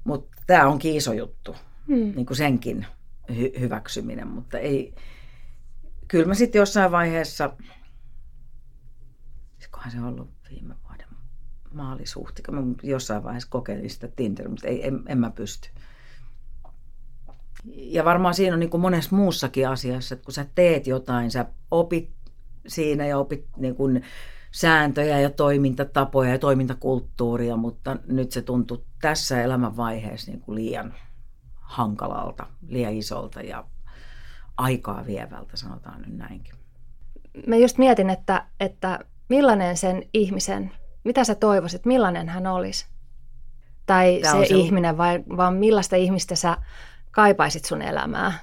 Mutta 0.03 0.41
tämä 0.47 0.67
on 0.67 0.79
iso 0.83 1.13
juttu, 1.13 1.55
hmm. 1.87 1.95
niin 2.15 2.25
kuin 2.25 2.37
senkin 2.37 2.85
hy- 3.31 3.59
hyväksyminen, 3.59 4.27
mutta 4.27 4.57
ei, 4.57 4.95
kyllä 6.07 6.25
mä 6.25 6.33
sitten 6.33 6.59
jossain 6.59 6.91
vaiheessa, 6.91 7.53
kohan 9.71 9.91
se 9.91 10.01
ollut 10.01 10.29
viime 10.49 10.75
vuoden 10.83 10.90
maalisuhti, 11.73 12.43
mä 12.51 12.61
jossain 12.83 13.23
vaiheessa 13.23 13.49
kokeilin 13.49 13.89
sitä 13.89 14.07
Tinder, 14.07 14.49
mutta 14.49 14.67
ei, 14.67 14.87
en, 14.87 15.03
en 15.07 15.17
mä 15.17 15.29
pysty. 15.29 15.69
Ja 17.65 18.05
varmaan 18.05 18.33
siinä 18.33 18.53
on 18.53 18.59
niin 18.59 18.69
kuin 18.69 18.81
monessa 18.81 19.15
muussakin 19.15 19.69
asiassa, 19.69 20.15
että 20.15 20.25
kun 20.25 20.33
sä 20.33 20.45
teet 20.55 20.87
jotain, 20.87 21.31
sä 21.31 21.45
opit 21.71 22.09
siinä 22.67 23.07
ja 23.07 23.17
opit 23.17 23.45
niin 23.57 23.75
kuin 23.75 24.03
sääntöjä 24.51 25.19
ja 25.19 25.29
toimintatapoja 25.29 26.31
ja 26.31 26.39
toimintakulttuuria, 26.39 27.57
mutta 27.57 27.97
nyt 28.07 28.31
se 28.31 28.41
tuntuu 28.41 28.85
tässä 29.01 29.41
elämänvaiheessa 29.41 30.31
niin 30.31 30.41
kuin 30.41 30.55
liian 30.55 30.93
hankalalta, 31.61 32.47
liian 32.67 32.93
isolta 32.93 33.41
ja 33.41 33.65
aikaa 34.57 35.05
vievältä, 35.05 35.57
sanotaan 35.57 36.01
nyt 36.01 36.17
näinkin. 36.17 36.53
Mä 37.47 37.55
just 37.55 37.77
mietin, 37.77 38.09
että, 38.09 38.45
että 38.59 38.99
millainen 39.29 39.77
sen 39.77 40.03
ihmisen, 40.13 40.71
mitä 41.03 41.23
sä 41.23 41.35
toivoisit, 41.35 41.85
millainen 41.85 42.29
hän 42.29 42.47
olisi? 42.47 42.85
Tai 43.85 44.19
Tämä 44.21 44.41
se, 44.41 44.45
se 44.45 44.55
ihminen, 44.55 44.97
vai, 44.97 45.23
vaan 45.37 45.53
millaista 45.53 45.95
ihmistä 45.95 46.35
sä 46.35 46.57
kaipaisit 47.11 47.65
sun 47.65 47.81
elämää? 47.81 48.33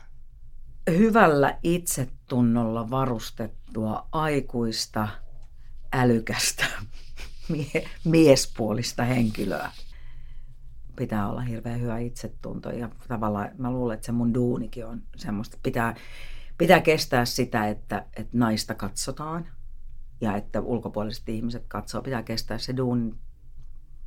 Hyvällä 0.90 1.58
itsetunnolla 1.62 2.90
varustettua 2.90 4.08
aikuista, 4.12 5.08
älykästä, 5.92 6.64
mie- 7.52 7.88
miespuolista 8.04 9.04
henkilöä. 9.04 9.70
Pitää 10.96 11.28
olla 11.28 11.40
hirveän 11.40 11.80
hyvä 11.80 11.98
itsetunto 11.98 12.70
ja 12.70 12.88
tavallaan 13.08 13.50
mä 13.58 13.70
luulen, 13.70 13.94
että 13.94 14.06
se 14.06 14.12
mun 14.12 14.34
duunikin 14.34 14.86
on 14.86 15.02
semmoista. 15.16 15.58
Pitää, 15.62 15.94
pitää 16.58 16.80
kestää 16.80 17.24
sitä, 17.24 17.68
että, 17.68 18.06
että 18.16 18.38
naista 18.38 18.74
katsotaan 18.74 19.46
ja 20.20 20.37
että 20.37 20.61
ulkopuoliset 20.61 21.28
ihmiset 21.28 21.64
katsoo. 21.68 22.02
Pitää 22.02 22.22
kestää 22.22 22.59
se 22.59 22.76
duun 22.76 23.18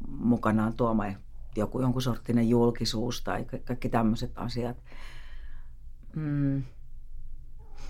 mukanaan 0.08 0.74
tuoma 0.74 1.06
joku 1.56 1.82
jonkun 1.82 2.02
sorttinen 2.02 2.50
julkisuus 2.50 3.24
tai 3.24 3.46
kaikki 3.66 3.90
tämmöiset 3.90 4.32
asiat. 4.36 4.78
Mm. 6.16 6.64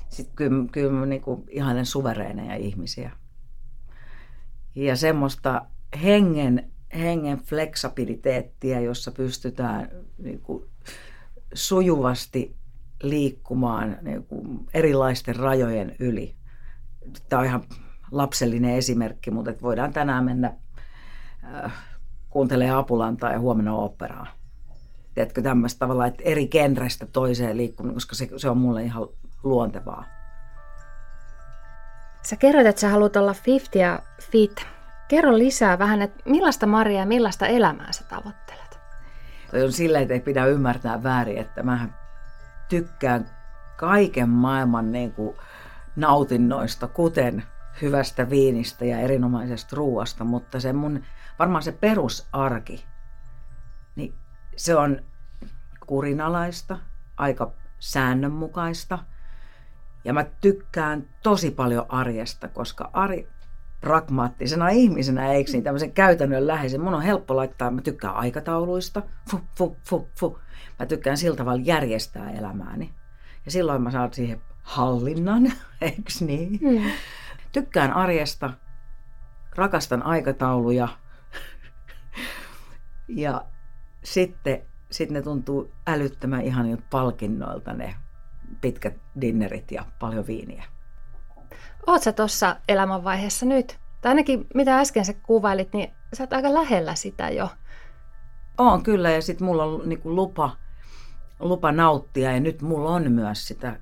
Sitten 0.10 0.36
kyllä, 0.36 0.68
kyllä 0.72 1.06
niin 1.06 1.22
ihailen 1.50 1.86
suvereeneja 1.86 2.56
ihmisiä. 2.56 3.12
Ja 4.76 4.96
semmoista 4.96 5.66
hengen, 6.04 6.72
hengen 6.94 7.38
fleksabiliteettia, 7.38 8.80
jossa 8.80 9.12
pystytään 9.12 9.90
niin 10.18 10.42
kuin 10.42 10.66
sujuvasti 11.54 12.56
liikkumaan 13.04 13.98
niin 14.02 14.24
kuin 14.24 14.68
erilaisten 14.74 15.36
rajojen 15.36 15.96
yli. 16.00 16.36
Tämä 17.30 17.40
on 17.40 17.46
ihan 17.46 17.64
lapsellinen 18.12 18.76
esimerkki, 18.76 19.32
mutta 19.32 19.52
että 19.52 19.62
voidaan 19.62 19.94
tänään 19.94 20.26
mennä 20.26 20.54
äh, 21.56 21.74
kuuntelee 22.30 22.72
Apulantaa 22.72 23.32
ja 23.32 23.40
huomenna 23.40 23.74
operaa. 23.74 24.28
Tiedätkö 25.16 25.42
tämmöistä 25.42 25.80
tavalla, 25.80 26.06
että 26.06 26.24
eri 26.26 26.48
genrestä 26.48 27.06
toiseen 27.06 27.58
liikkuminen, 27.58 27.94
koska 27.94 28.16
se, 28.16 28.30
se 28.38 28.50
on 28.50 28.58
mulle 28.58 28.84
ihan 28.84 29.08
luontevaa. 29.44 30.06
Sä 32.24 32.36
kerroit, 32.36 32.68
että 32.68 32.82
sä 32.82 32.90
haluat 32.90 33.16
olla 33.16 33.36
50 33.46 33.80
ja 33.80 34.00
fit. 34.22 34.66
Kerro 35.08 35.38
lisää 35.38 35.80
vähän, 35.80 36.02
että 36.02 36.24
millaista 36.30 36.68
Maria 36.68 37.00
ja 37.00 37.06
millaista 37.06 37.48
elämää 37.48 37.92
sä 37.92 38.04
tavoittelet? 38.04 38.80
Se 39.52 39.64
on 39.64 39.72
silleen, 39.72 40.02
että 40.02 40.14
ei 40.14 40.20
pidä 40.20 40.46
ymmärtää 40.46 41.04
väärin, 41.04 41.38
että 41.38 41.64
mä 41.64 41.90
tykkään 42.70 43.30
kaiken 43.78 44.30
maailman 44.30 44.92
niin 44.92 45.12
kuin 45.12 45.36
nautinnoista, 45.96 46.88
kuten 46.88 47.44
hyvästä 47.82 48.30
viinistä 48.30 48.86
ja 48.86 49.00
erinomaisesta 49.00 49.76
ruuasta, 49.76 50.24
mutta 50.24 50.60
se 50.60 50.74
mun 50.74 51.04
varmaan 51.40 51.64
se 51.64 51.72
perusarki, 51.72 52.86
niin 53.96 54.14
se 54.56 54.76
on 54.76 55.02
kurinalaista, 55.88 56.78
aika 57.18 57.54
säännönmukaista. 57.80 59.00
Ja 60.04 60.14
mä 60.14 60.26
tykkään 60.42 61.10
tosi 61.24 61.52
paljon 61.52 61.86
arjesta, 61.90 62.48
koska 62.48 62.90
Ari 62.94 63.28
pragmaattisena 63.82 64.70
ihmisenä, 64.70 65.32
eikö 65.32 65.52
niin 65.52 65.64
tämmöisen 65.64 65.92
käytännön 65.92 66.48
läheisen, 66.48 66.82
mun 66.82 66.94
on 66.94 67.02
helppo 67.02 67.36
laittaa, 67.36 67.72
mä 67.72 67.82
tykkään 67.82 68.16
aikatauluista, 68.16 69.02
fu, 69.32 69.40
fu, 69.58 69.78
fu, 69.90 70.10
fu. 70.20 70.40
Mä 70.80 70.86
tykkään 70.86 71.18
sillä 71.18 71.38
tavalla 71.38 71.62
järjestää 71.66 72.32
elämääni. 72.32 72.94
Ja 73.46 73.52
silloin 73.52 73.82
mä 73.82 73.92
saan 73.92 74.14
siihen 74.14 74.42
hallinnan, 74.64 75.44
eikö 75.82 76.12
niin? 76.20 76.60
Mm. 76.62 76.92
Tykkään 77.52 77.94
arjesta, 77.94 78.54
rakastan 79.56 80.04
aikatauluja, 80.04 80.88
ja 83.08 83.46
sitten 84.04 84.62
sit 84.92 85.10
ne 85.10 85.22
tuntuu 85.22 85.74
älyttömän 85.88 86.42
ihan 86.42 86.84
palkinnoilta 86.90 87.74
ne 87.74 87.96
pitkät 88.62 88.96
dinnerit 89.22 89.72
ja 89.72 89.86
paljon 90.00 90.28
viiniä. 90.28 90.64
Oot 91.88 92.02
sä 92.02 92.12
tuossa 92.12 92.56
elämänvaiheessa 92.68 93.46
nyt? 93.46 93.80
Tai 94.02 94.10
ainakin 94.10 94.48
mitä 94.54 94.80
äsken 94.80 95.06
sä 95.06 95.14
kuvailit, 95.14 95.74
niin 95.74 95.92
sä 96.14 96.24
oot 96.24 96.34
aika 96.34 96.54
lähellä 96.54 96.96
sitä 96.96 97.30
jo. 97.30 97.50
On 98.58 98.84
kyllä 98.84 99.12
ja 99.12 99.22
sitten 99.22 99.46
mulla 99.46 99.64
on 99.64 99.90
niinku 99.90 100.16
lupa, 100.16 100.58
lupa 101.40 101.72
nauttia 101.72 102.32
ja 102.32 102.40
nyt 102.40 102.62
mulla 102.62 102.90
on 102.90 103.12
myös 103.12 103.48
sitä, 103.48 103.80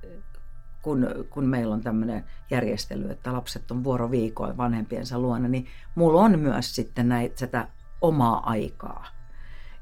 kun, 0.82 1.08
kun 1.30 1.46
meillä 1.46 1.74
on 1.74 1.80
tämmöinen 1.80 2.24
järjestely, 2.50 3.10
että 3.10 3.32
lapset 3.32 3.70
on 3.70 3.84
vuoroviikoin 3.84 4.56
vanhempiensa 4.56 5.18
luona, 5.18 5.48
niin 5.48 5.66
mulla 5.94 6.20
on 6.20 6.38
myös 6.38 6.74
sitten 6.74 7.08
näitä 7.08 7.38
sitä 7.38 7.68
omaa 8.00 8.50
aikaa. 8.50 9.06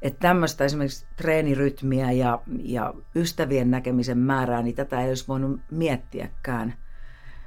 Että 0.02 0.18
tämmöistä 0.20 0.64
esimerkiksi 0.64 1.06
treenirytmiä 1.16 2.12
ja, 2.12 2.40
ja 2.62 2.94
ystävien 3.14 3.70
näkemisen 3.70 4.18
määrää, 4.18 4.62
niin 4.62 4.74
tätä 4.74 5.00
ei 5.00 5.08
olisi 5.08 5.28
voinut 5.28 5.60
miettiäkään 5.70 6.74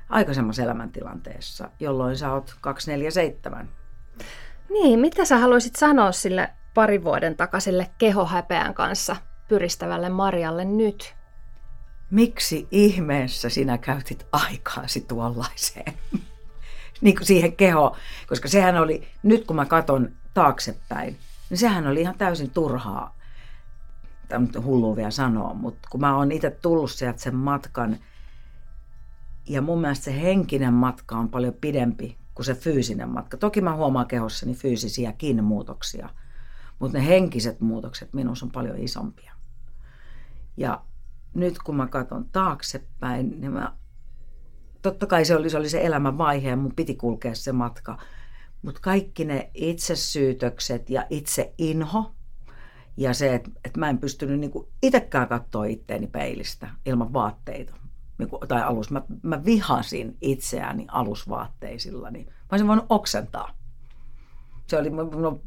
aikaisemmassa 0.10 0.64
elämäntilanteessa, 0.64 1.70
jolloin 1.80 2.18
sä 2.18 2.34
oot 2.34 2.56
247. 2.62 3.70
Niin, 4.70 5.00
mitä 5.00 5.26
sä 5.26 5.38
haluaisit 5.38 5.76
sanoa 5.76 6.12
sille 6.12 6.50
pari 6.74 7.04
vuoden 7.04 7.38
takaiselle 7.38 7.90
kehohäpeän 7.98 8.74
kanssa 8.74 9.16
pyristävälle 9.48 10.10
Marjalle 10.10 10.66
nyt? 10.66 11.16
Miksi 12.12 12.68
ihmeessä 12.72 13.50
sinä 13.50 13.78
käytit 13.78 14.28
aikaasi 14.32 15.02
tuollaiseen? 15.02 15.94
niin 17.02 17.16
kuin 17.16 17.26
siihen 17.26 17.56
keho, 17.56 17.98
koska 18.28 18.48
sehän 18.48 18.78
oli, 18.78 19.08
nyt 19.24 19.46
kun 19.46 19.56
mä 19.56 19.66
katon 19.66 20.12
taaksepäin, 20.34 21.18
niin 21.50 21.58
sehän 21.58 21.88
oli 21.88 22.02
ihan 22.02 22.18
täysin 22.18 22.50
turhaa. 22.50 23.16
Tämä 24.28 24.48
on 24.56 24.64
hullu 24.64 24.96
vielä 24.96 25.12
sanoa, 25.12 25.54
mutta 25.54 25.88
kun 25.92 26.02
mä 26.02 26.16
oon 26.16 26.32
itse 26.32 26.52
tullut 26.52 26.92
sieltä 26.92 27.20
sen 27.20 27.36
matkan, 27.36 27.98
ja 29.48 29.62
mun 29.62 29.82
mielestä 29.82 30.06
se 30.06 30.22
henkinen 30.22 30.74
matka 30.74 31.18
on 31.18 31.30
paljon 31.30 31.54
pidempi 31.54 32.18
kuin 32.34 32.46
se 32.46 32.54
fyysinen 32.54 33.10
matka. 33.10 33.38
Toki 33.38 33.62
mä 33.62 33.76
huomaan 33.76 34.08
kehossani 34.08 34.54
fyysisiäkin 34.54 35.44
muutoksia, 35.44 36.10
mutta 36.80 36.98
ne 36.98 37.08
henkiset 37.08 37.62
muutokset 37.62 38.14
minussa 38.14 38.46
on 38.46 38.52
paljon 38.52 38.78
isompia. 38.78 39.34
Ja 40.58 40.82
nyt 41.34 41.60
kun 41.60 41.76
mä 41.76 41.88
katson 41.88 42.26
taaksepäin, 42.32 43.42
niin 43.42 43.52
mä, 43.52 43.74
totta 44.82 45.06
kai 45.06 45.26
se 45.26 45.36
oli, 45.36 45.50
se 45.50 45.58
oli 45.58 45.70
se 45.70 45.86
elämän 45.86 46.18
vaihe 46.18 46.50
ja 46.50 46.56
mun 46.58 46.76
piti 46.76 46.96
kulkea 46.96 47.36
se 47.36 47.52
matka– 47.52 47.98
mutta 48.62 48.82
kaikki 48.82 49.26
ne 49.26 49.52
itsesyytökset 49.54 50.90
ja 50.90 51.06
itse 51.10 51.54
inho, 51.58 52.12
Ja 52.98 53.14
se, 53.14 53.36
että, 53.36 53.50
että 53.66 53.80
mä 53.80 53.90
en 53.90 53.98
pystynyt 53.98 54.40
niin 54.40 54.52
kuin 54.52 54.68
itsekään 54.82 55.28
katsoa 55.28 55.66
itteeni 55.66 56.08
peilistä 56.08 56.70
ilman 56.86 57.14
vaatteita. 57.14 57.76
Niin 58.18 58.30
kuin, 58.30 58.48
tai 58.48 58.62
alus. 58.64 58.92
Mä, 58.92 59.02
mä 59.24 59.46
vihasin 59.46 60.18
itseäni 60.22 60.86
alusvaatteisilla, 60.92 62.12
niin 62.12 62.26
mä 62.26 62.34
olisin 62.52 62.68
voinut 62.68 62.86
oksentaa. 62.90 63.54
Se 64.68 64.78
oli 64.78 64.90
on 64.90 65.42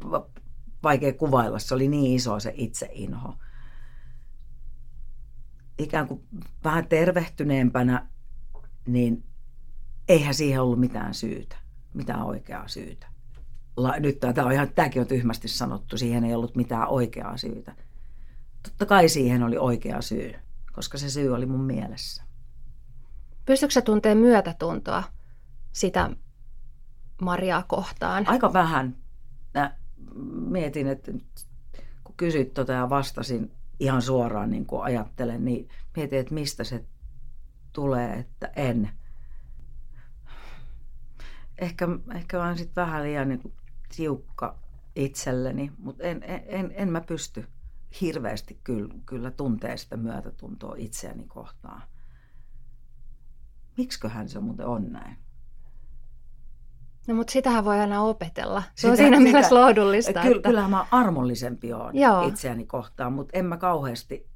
vaikea 0.83 1.13
kuvailla, 1.13 1.59
se 1.59 1.75
oli 1.75 1.87
niin 1.87 2.15
iso 2.15 2.39
se 2.39 2.53
itseinho. 2.55 3.33
Ikään 5.77 6.07
kuin 6.07 6.23
vähän 6.63 6.87
tervehtyneempänä, 6.87 8.07
niin 8.87 9.23
eihän 10.09 10.33
siihen 10.33 10.61
ollut 10.61 10.79
mitään 10.79 11.13
syytä, 11.13 11.57
mitään 11.93 12.23
oikeaa 12.23 12.67
syytä. 12.67 13.07
La, 13.77 13.99
nyt 13.99 14.19
tämä 14.19 14.47
on 14.47 14.51
ihan, 14.51 14.69
tämäkin 14.75 15.01
on 15.01 15.07
tyhmästi 15.07 15.47
sanottu, 15.47 15.97
siihen 15.97 16.23
ei 16.23 16.35
ollut 16.35 16.55
mitään 16.55 16.87
oikeaa 16.87 17.37
syytä. 17.37 17.75
Totta 18.63 18.85
kai 18.85 19.09
siihen 19.09 19.43
oli 19.43 19.57
oikea 19.57 20.01
syy, 20.01 20.33
koska 20.71 20.97
se 20.97 21.09
syy 21.09 21.33
oli 21.33 21.45
mun 21.45 21.63
mielessä. 21.63 22.23
Pystytkö 23.45 23.73
sä 23.73 23.81
myötätuntoa 24.15 25.03
sitä 25.71 26.09
Mariaa 27.21 27.63
kohtaan? 27.67 28.27
Aika 28.27 28.53
vähän. 28.53 28.97
Mä 29.53 29.75
mietin, 30.49 30.87
että 30.87 31.11
kun 32.03 32.15
kysyt 32.17 32.53
tota 32.53 32.73
ja 32.73 32.89
vastasin 32.89 33.51
ihan 33.79 34.01
suoraan 34.01 34.49
niin 34.49 34.65
kuin 34.65 34.83
ajattelen, 34.83 35.45
niin 35.45 35.69
mietin, 35.95 36.19
että 36.19 36.33
mistä 36.33 36.63
se 36.63 36.85
tulee, 37.73 38.13
että 38.13 38.51
en. 38.55 38.89
Ehkä, 41.57 41.87
ehkä 42.15 42.37
vaan 42.37 42.57
sitten 42.57 42.81
vähän 42.85 43.03
liian 43.03 43.29
niin 43.29 43.41
kuin 43.41 43.53
tiukka 43.95 44.59
itselleni, 44.95 45.71
mutta 45.77 46.03
en, 46.03 46.23
en, 46.23 46.43
en, 46.45 46.73
en 46.75 46.89
mä 46.89 47.01
pysty 47.01 47.47
hirveästi 48.01 48.59
kyllä, 48.63 48.93
kyllä 49.05 49.31
tuntee 49.31 49.77
sitä 49.77 49.97
myötätuntoa 49.97 50.75
itseäni 50.77 51.23
kohtaan. 51.27 51.81
Miksiköhän 53.77 54.29
se 54.29 54.39
muuten 54.39 54.65
on 54.65 54.91
näin? 54.91 55.24
No 57.07 57.15
mutta 57.15 57.31
sitähän 57.31 57.65
voi 57.65 57.79
aina 57.79 58.01
opetella. 58.01 58.61
Se 58.61 58.69
sitä, 58.75 58.91
on 58.91 58.97
siinä 58.97 59.17
sitä, 59.17 59.23
mielessä 59.23 59.55
lohdullista. 59.55 60.21
Kyllä, 60.21 60.35
että... 60.35 60.49
Kyllähän 60.49 60.71
mä 60.71 60.85
armollisempi 60.91 61.73
olen 61.73 61.95
Joo. 61.95 62.27
itseäni 62.27 62.65
kohtaan, 62.65 63.13
mutta 63.13 63.37
en 63.37 63.45
mä 63.45 63.57
kauheasti... 63.57 64.29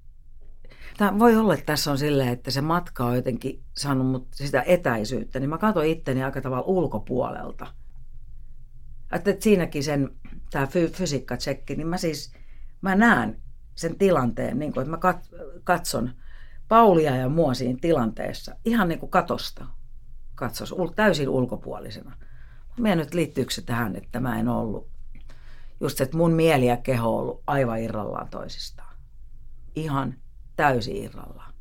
Tämä 0.97 1.19
voi 1.19 1.35
olla, 1.35 1.53
että 1.53 1.65
tässä 1.65 1.91
on 1.91 1.97
silleen, 1.97 2.29
että 2.29 2.51
se 2.51 2.61
matka 2.61 3.05
on 3.05 3.15
jotenkin 3.15 3.63
saanut 3.77 4.07
mut 4.07 4.27
sitä 4.31 4.63
etäisyyttä, 4.65 5.39
niin 5.39 5.49
mä 5.49 5.57
katson 5.57 5.85
itteni 5.85 6.23
aika 6.23 6.41
tavalla 6.41 6.63
ulkopuolelta. 6.67 7.67
Että 9.11 9.35
siinäkin 9.39 9.83
sen, 9.83 10.09
tämä 10.51 10.67
fy, 10.67 10.87
fysiikkatsekki, 10.87 11.75
niin 11.75 11.87
mä 11.87 11.97
siis, 11.97 12.33
mä 12.81 12.95
näen 12.95 13.41
sen 13.75 13.97
tilanteen, 13.97 14.59
niin 14.59 14.73
kuin, 14.73 14.81
että 14.81 15.07
mä 15.07 15.13
katson 15.63 16.09
Paulia 16.67 17.15
ja 17.15 17.29
mua 17.29 17.53
siinä 17.53 17.79
tilanteessa 17.81 18.55
ihan 18.65 18.87
niin 18.87 18.99
kuin 18.99 19.09
katosta 19.09 19.65
katsos, 20.35 20.75
täysin 20.95 21.29
ulkopuolisena. 21.29 22.15
Mä 22.79 22.95
nyt 22.95 23.13
liittyykö 23.13 23.53
se 23.53 23.61
tähän, 23.61 23.95
että 23.95 24.19
mä 24.19 24.39
en 24.39 24.47
ollut, 24.47 24.89
just 25.79 26.01
että 26.01 26.17
mun 26.17 26.31
mieli 26.31 26.65
ja 26.65 26.77
keho 26.77 27.15
on 27.15 27.21
ollut 27.21 27.43
aivan 27.47 27.79
irrallaan 27.79 28.29
toisistaan. 28.29 28.95
Ihan 29.75 30.15
täysin 30.55 30.95
irrallaan. 30.95 31.53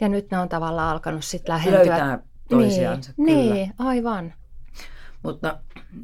Ja 0.00 0.08
nyt 0.08 0.30
ne 0.30 0.38
on 0.38 0.48
tavallaan 0.48 0.88
alkanut 0.88 1.24
sitten 1.24 1.52
lähentyä. 1.52 1.78
Löytää 1.78 2.18
toisiansa, 2.48 3.12
niin, 3.16 3.38
kyllä. 3.38 3.54
Niin, 3.54 3.74
aivan. 3.78 4.34
Mutta 5.22 5.60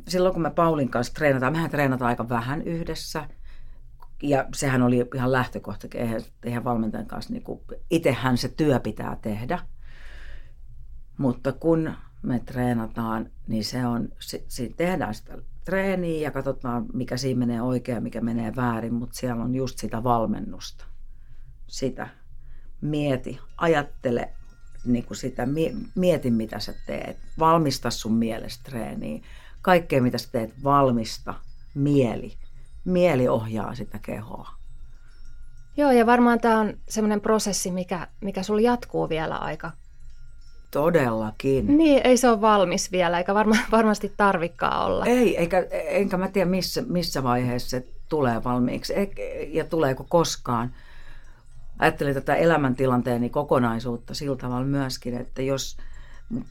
silloin 0.09 0.33
kun 0.35 0.43
me 0.43 0.51
Paulin 0.51 0.91
kanssa 0.91 1.15
treenataan, 1.15 1.53
mehän 1.53 1.71
treenataan 1.71 2.09
aika 2.09 2.29
vähän 2.29 2.63
yhdessä. 2.63 3.29
Ja 4.23 4.45
sehän 4.55 4.83
oli 4.83 5.07
ihan 5.15 5.33
lähtökohta, 5.33 5.89
eihän, 5.95 6.21
eihän 6.45 6.65
valmentajan 6.65 7.07
kanssa, 7.07 7.33
niin 7.33 7.43
kuin, 7.43 7.61
itsehän 7.91 8.39
se 8.39 8.49
työ 8.49 8.81
pitää 8.81 9.17
tehdä. 9.23 9.59
Mutta 11.19 11.53
kun 11.53 11.95
me 12.23 12.41
treenataan, 12.41 13.31
niin 13.47 13.65
se 13.65 13.87
on, 13.87 14.09
si, 14.19 14.45
si, 14.49 14.75
tehdään 14.77 15.15
sitä 15.15 15.39
treeniä 15.65 16.21
ja 16.21 16.31
katsotaan, 16.31 16.87
mikä 16.93 17.17
siinä 17.17 17.39
menee 17.39 17.63
oikein 17.63 17.95
ja 17.95 18.01
mikä 18.01 18.21
menee 18.21 18.57
väärin, 18.57 18.95
mutta 18.95 19.17
siellä 19.17 19.45
on 19.45 19.55
just 19.55 19.79
sitä 19.79 20.05
valmennusta. 20.05 20.85
Sitä 21.67 22.09
mieti, 22.81 23.41
ajattele 23.57 24.33
niin 24.85 25.05
kuin 25.05 25.17
sitä, 25.17 25.49
mieti 25.95 26.31
mitä 26.31 26.59
sä 26.59 26.75
teet, 26.87 27.19
valmista 27.39 27.91
sun 27.91 28.15
mielestä 28.15 28.71
treeniä. 28.71 29.23
Kaikkea 29.63 30.03
mitä 30.03 30.19
sä 30.19 30.29
teet, 30.33 30.65
valmista 30.65 31.35
mieli. 31.75 32.33
Mieli 32.85 33.29
ohjaa 33.29 33.75
sitä 33.75 33.99
kehoa. 33.99 34.51
Joo, 35.77 35.91
ja 35.91 36.07
varmaan 36.07 36.41
tämä 36.41 36.61
on 36.61 36.75
semmoinen 36.89 37.21
prosessi, 37.21 37.71
mikä, 37.71 38.09
mikä 38.21 38.43
sulla 38.43 38.61
jatkuu 38.61 39.09
vielä 39.09 39.37
aika 39.37 39.71
Todellakin. 40.71 41.79
Niin, 41.79 42.01
ei 42.05 42.17
se 42.17 42.29
ole 42.29 42.41
valmis 42.41 42.93
vielä, 42.93 43.19
eikä 43.19 43.35
varma, 43.35 43.57
varmasti 43.73 44.13
tarvikkaa 44.17 44.87
olla. 44.87 45.07
Ei, 45.07 45.37
eikä, 45.37 45.67
enkä 45.71 46.17
mä 46.17 46.29
tiedä 46.29 46.51
missä, 46.51 46.83
missä 46.89 47.23
vaiheessa 47.23 47.71
se 47.71 47.87
tulee 48.09 48.45
valmiiksi 48.45 48.95
ja 49.49 49.65
tuleeko 49.65 50.07
koskaan. 50.09 50.75
Ajattelin 51.79 52.15
tätä 52.15 52.35
elämäntilanteeni 52.35 53.31
kokonaisuutta 53.31 54.15
sillä 54.15 54.37
tavalla 54.37 54.67
myöskin, 54.67 55.17
että 55.17 55.43
jos 55.43 55.77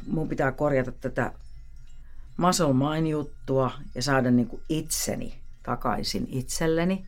mun 0.08 0.30
pitää 0.30 0.52
korjata 0.52 0.92
tätä 0.92 1.32
muscle 2.38 2.74
mind 2.74 3.08
juttua 3.08 3.72
ja 3.96 4.02
saada 4.02 4.32
niin 4.32 4.48
kuin 4.48 4.62
itseni 4.70 5.34
takaisin 5.64 6.28
itselleni 6.32 7.06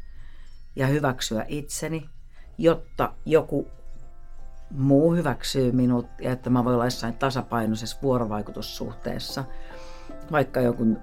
ja 0.75 0.87
hyväksyä 0.87 1.45
itseni, 1.47 2.09
jotta 2.57 3.13
joku 3.25 3.67
muu 4.71 5.13
hyväksyy 5.13 5.71
minut 5.71 6.07
ja 6.21 6.31
että 6.31 6.49
mä 6.49 6.63
voin 6.63 6.73
olla 6.73 6.85
jossain 6.85 7.13
tasapainoisessa 7.13 7.97
vuorovaikutussuhteessa 8.03 9.43
vaikka 10.31 10.61
joku 10.61 10.97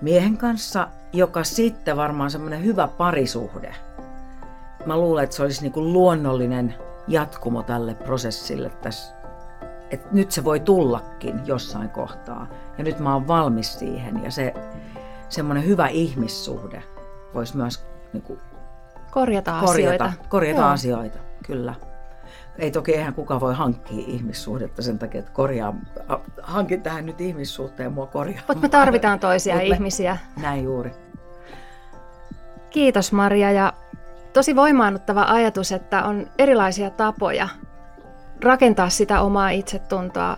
miehen 0.00 0.36
kanssa, 0.36 0.88
joka 1.12 1.44
sitten 1.44 1.96
varmaan 1.96 2.30
semmoinen 2.30 2.64
hyvä 2.64 2.88
parisuhde. 2.88 3.74
Mä 4.86 4.96
luulen, 4.96 5.24
että 5.24 5.36
se 5.36 5.42
olisi 5.42 5.62
niin 5.62 5.72
kuin 5.72 5.92
luonnollinen 5.92 6.74
jatkumo 7.08 7.62
tälle 7.62 7.94
prosessille 7.94 8.70
tässä. 8.70 9.14
Että 9.90 10.08
nyt 10.12 10.32
se 10.32 10.44
voi 10.44 10.60
tullakin 10.60 11.40
jossain 11.46 11.88
kohtaa. 11.88 12.46
Ja 12.78 12.84
nyt 12.84 12.98
mä 12.98 13.14
oon 13.14 13.28
valmis 13.28 13.78
siihen. 13.78 14.24
Ja 14.24 14.30
se 14.30 14.54
semmoinen 15.28 15.66
hyvä 15.66 15.86
ihmissuhde 15.86 16.82
voisi 17.34 17.56
myös 17.56 17.84
niin 18.12 18.22
kuin 18.22 18.40
korjata, 19.10 19.60
korjata 19.60 19.70
asioita. 19.70 20.12
Korjata 20.28 20.72
asioita, 20.72 21.18
kyllä. 21.46 21.74
Ei 22.58 22.70
toki 22.70 22.94
eihän 22.94 23.14
kukaan 23.14 23.40
voi 23.40 23.54
hankkia 23.54 24.04
ihmissuhdetta 24.06 24.82
sen 24.82 24.98
takia, 24.98 25.18
että 25.18 25.32
korjaa, 25.32 25.74
hankin 26.42 26.82
tähän 26.82 27.06
nyt 27.06 27.20
ihmissuhteen 27.20 27.92
mua 27.92 28.06
korjaa. 28.06 28.42
Mutta 28.48 28.62
me 28.62 28.68
tarvitaan 28.68 29.20
toisia 29.20 29.54
Mut 29.54 29.64
ihmisiä. 29.64 30.18
Me, 30.36 30.42
näin 30.42 30.64
juuri. 30.64 30.90
Kiitos 32.70 33.12
Maria 33.12 33.50
ja 33.50 33.72
tosi 34.32 34.56
voimaannuttava 34.56 35.24
ajatus, 35.28 35.72
että 35.72 36.04
on 36.04 36.26
erilaisia 36.38 36.90
tapoja 36.90 37.48
rakentaa 38.44 38.88
sitä 38.88 39.20
omaa 39.20 39.50
itsetuntoa 39.50 40.36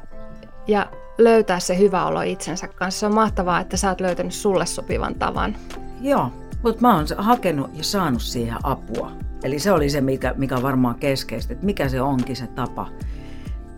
ja 0.66 0.87
löytää 1.18 1.61
se 1.61 1.79
hyvä 1.79 2.07
olo 2.07 2.20
itsensä 2.22 2.68
kanssa. 2.68 3.00
Se 3.00 3.07
on 3.07 3.14
mahtavaa, 3.14 3.61
että 3.61 3.77
sä 3.77 3.88
oot 3.88 4.00
löytänyt 4.00 4.33
sulle 4.33 4.66
sopivan 4.66 5.14
tavan. 5.14 5.57
Joo, 6.00 6.31
mutta 6.62 6.81
mä 6.81 6.94
oon 6.94 7.07
hakenut 7.18 7.70
ja 7.74 7.85
saanut 7.85 8.22
siihen 8.22 8.59
apua. 8.62 9.24
Eli 9.45 9.59
se 9.59 9.73
oli 9.73 9.91
se, 9.91 10.01
mikä, 10.01 10.35
mikä 10.37 10.57
on 10.57 10.63
varmaan 10.63 10.95
keskeistä, 10.95 11.53
että 11.53 11.67
mikä 11.67 11.89
se 11.89 12.01
onkin 12.01 12.37
se 12.37 12.47
tapa, 12.47 12.89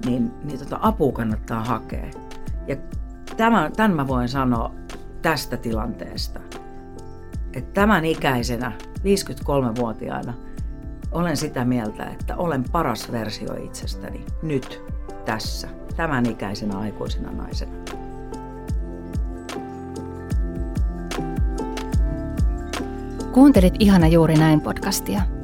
niin, 0.04 0.32
niin 0.44 0.58
tota 0.58 0.78
apua 0.82 1.12
kannattaa 1.12 1.64
hakea. 1.64 2.10
Ja 2.66 2.76
tämän, 3.36 3.72
tämän 3.72 3.96
mä 3.96 4.08
voin 4.08 4.28
sanoa 4.28 4.74
tästä 5.22 5.56
tilanteesta, 5.56 6.40
että 7.52 7.72
tämän 7.72 8.04
ikäisenä, 8.04 8.72
53-vuotiaana, 8.98 10.34
olen 11.12 11.36
sitä 11.36 11.64
mieltä, 11.64 12.04
että 12.04 12.36
olen 12.36 12.64
paras 12.72 13.12
versio 13.12 13.54
itsestäni 13.54 14.24
nyt, 14.42 14.82
tässä, 15.24 15.68
tämän 15.96 16.26
ikäisenä 16.26 16.78
aikuisena 16.78 17.32
naisena. 17.32 17.72
Kuuntelit 23.32 23.74
Ihana 23.78 24.06
juuri 24.06 24.34
näin 24.34 24.60
podcastia. 24.60 25.35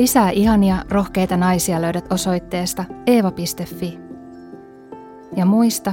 Lisää 0.00 0.30
ihania, 0.30 0.84
rohkeita 0.88 1.36
naisia 1.36 1.82
löydät 1.82 2.12
osoitteesta 2.12 2.84
eeva.fi. 3.06 3.98
Ja 5.36 5.46
muista, 5.46 5.92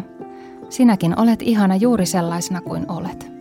sinäkin 0.69 1.19
olet 1.19 1.41
ihana 1.41 1.75
juuri 1.75 2.05
sellaisena 2.05 2.61
kuin 2.61 2.91
olet. 2.91 3.36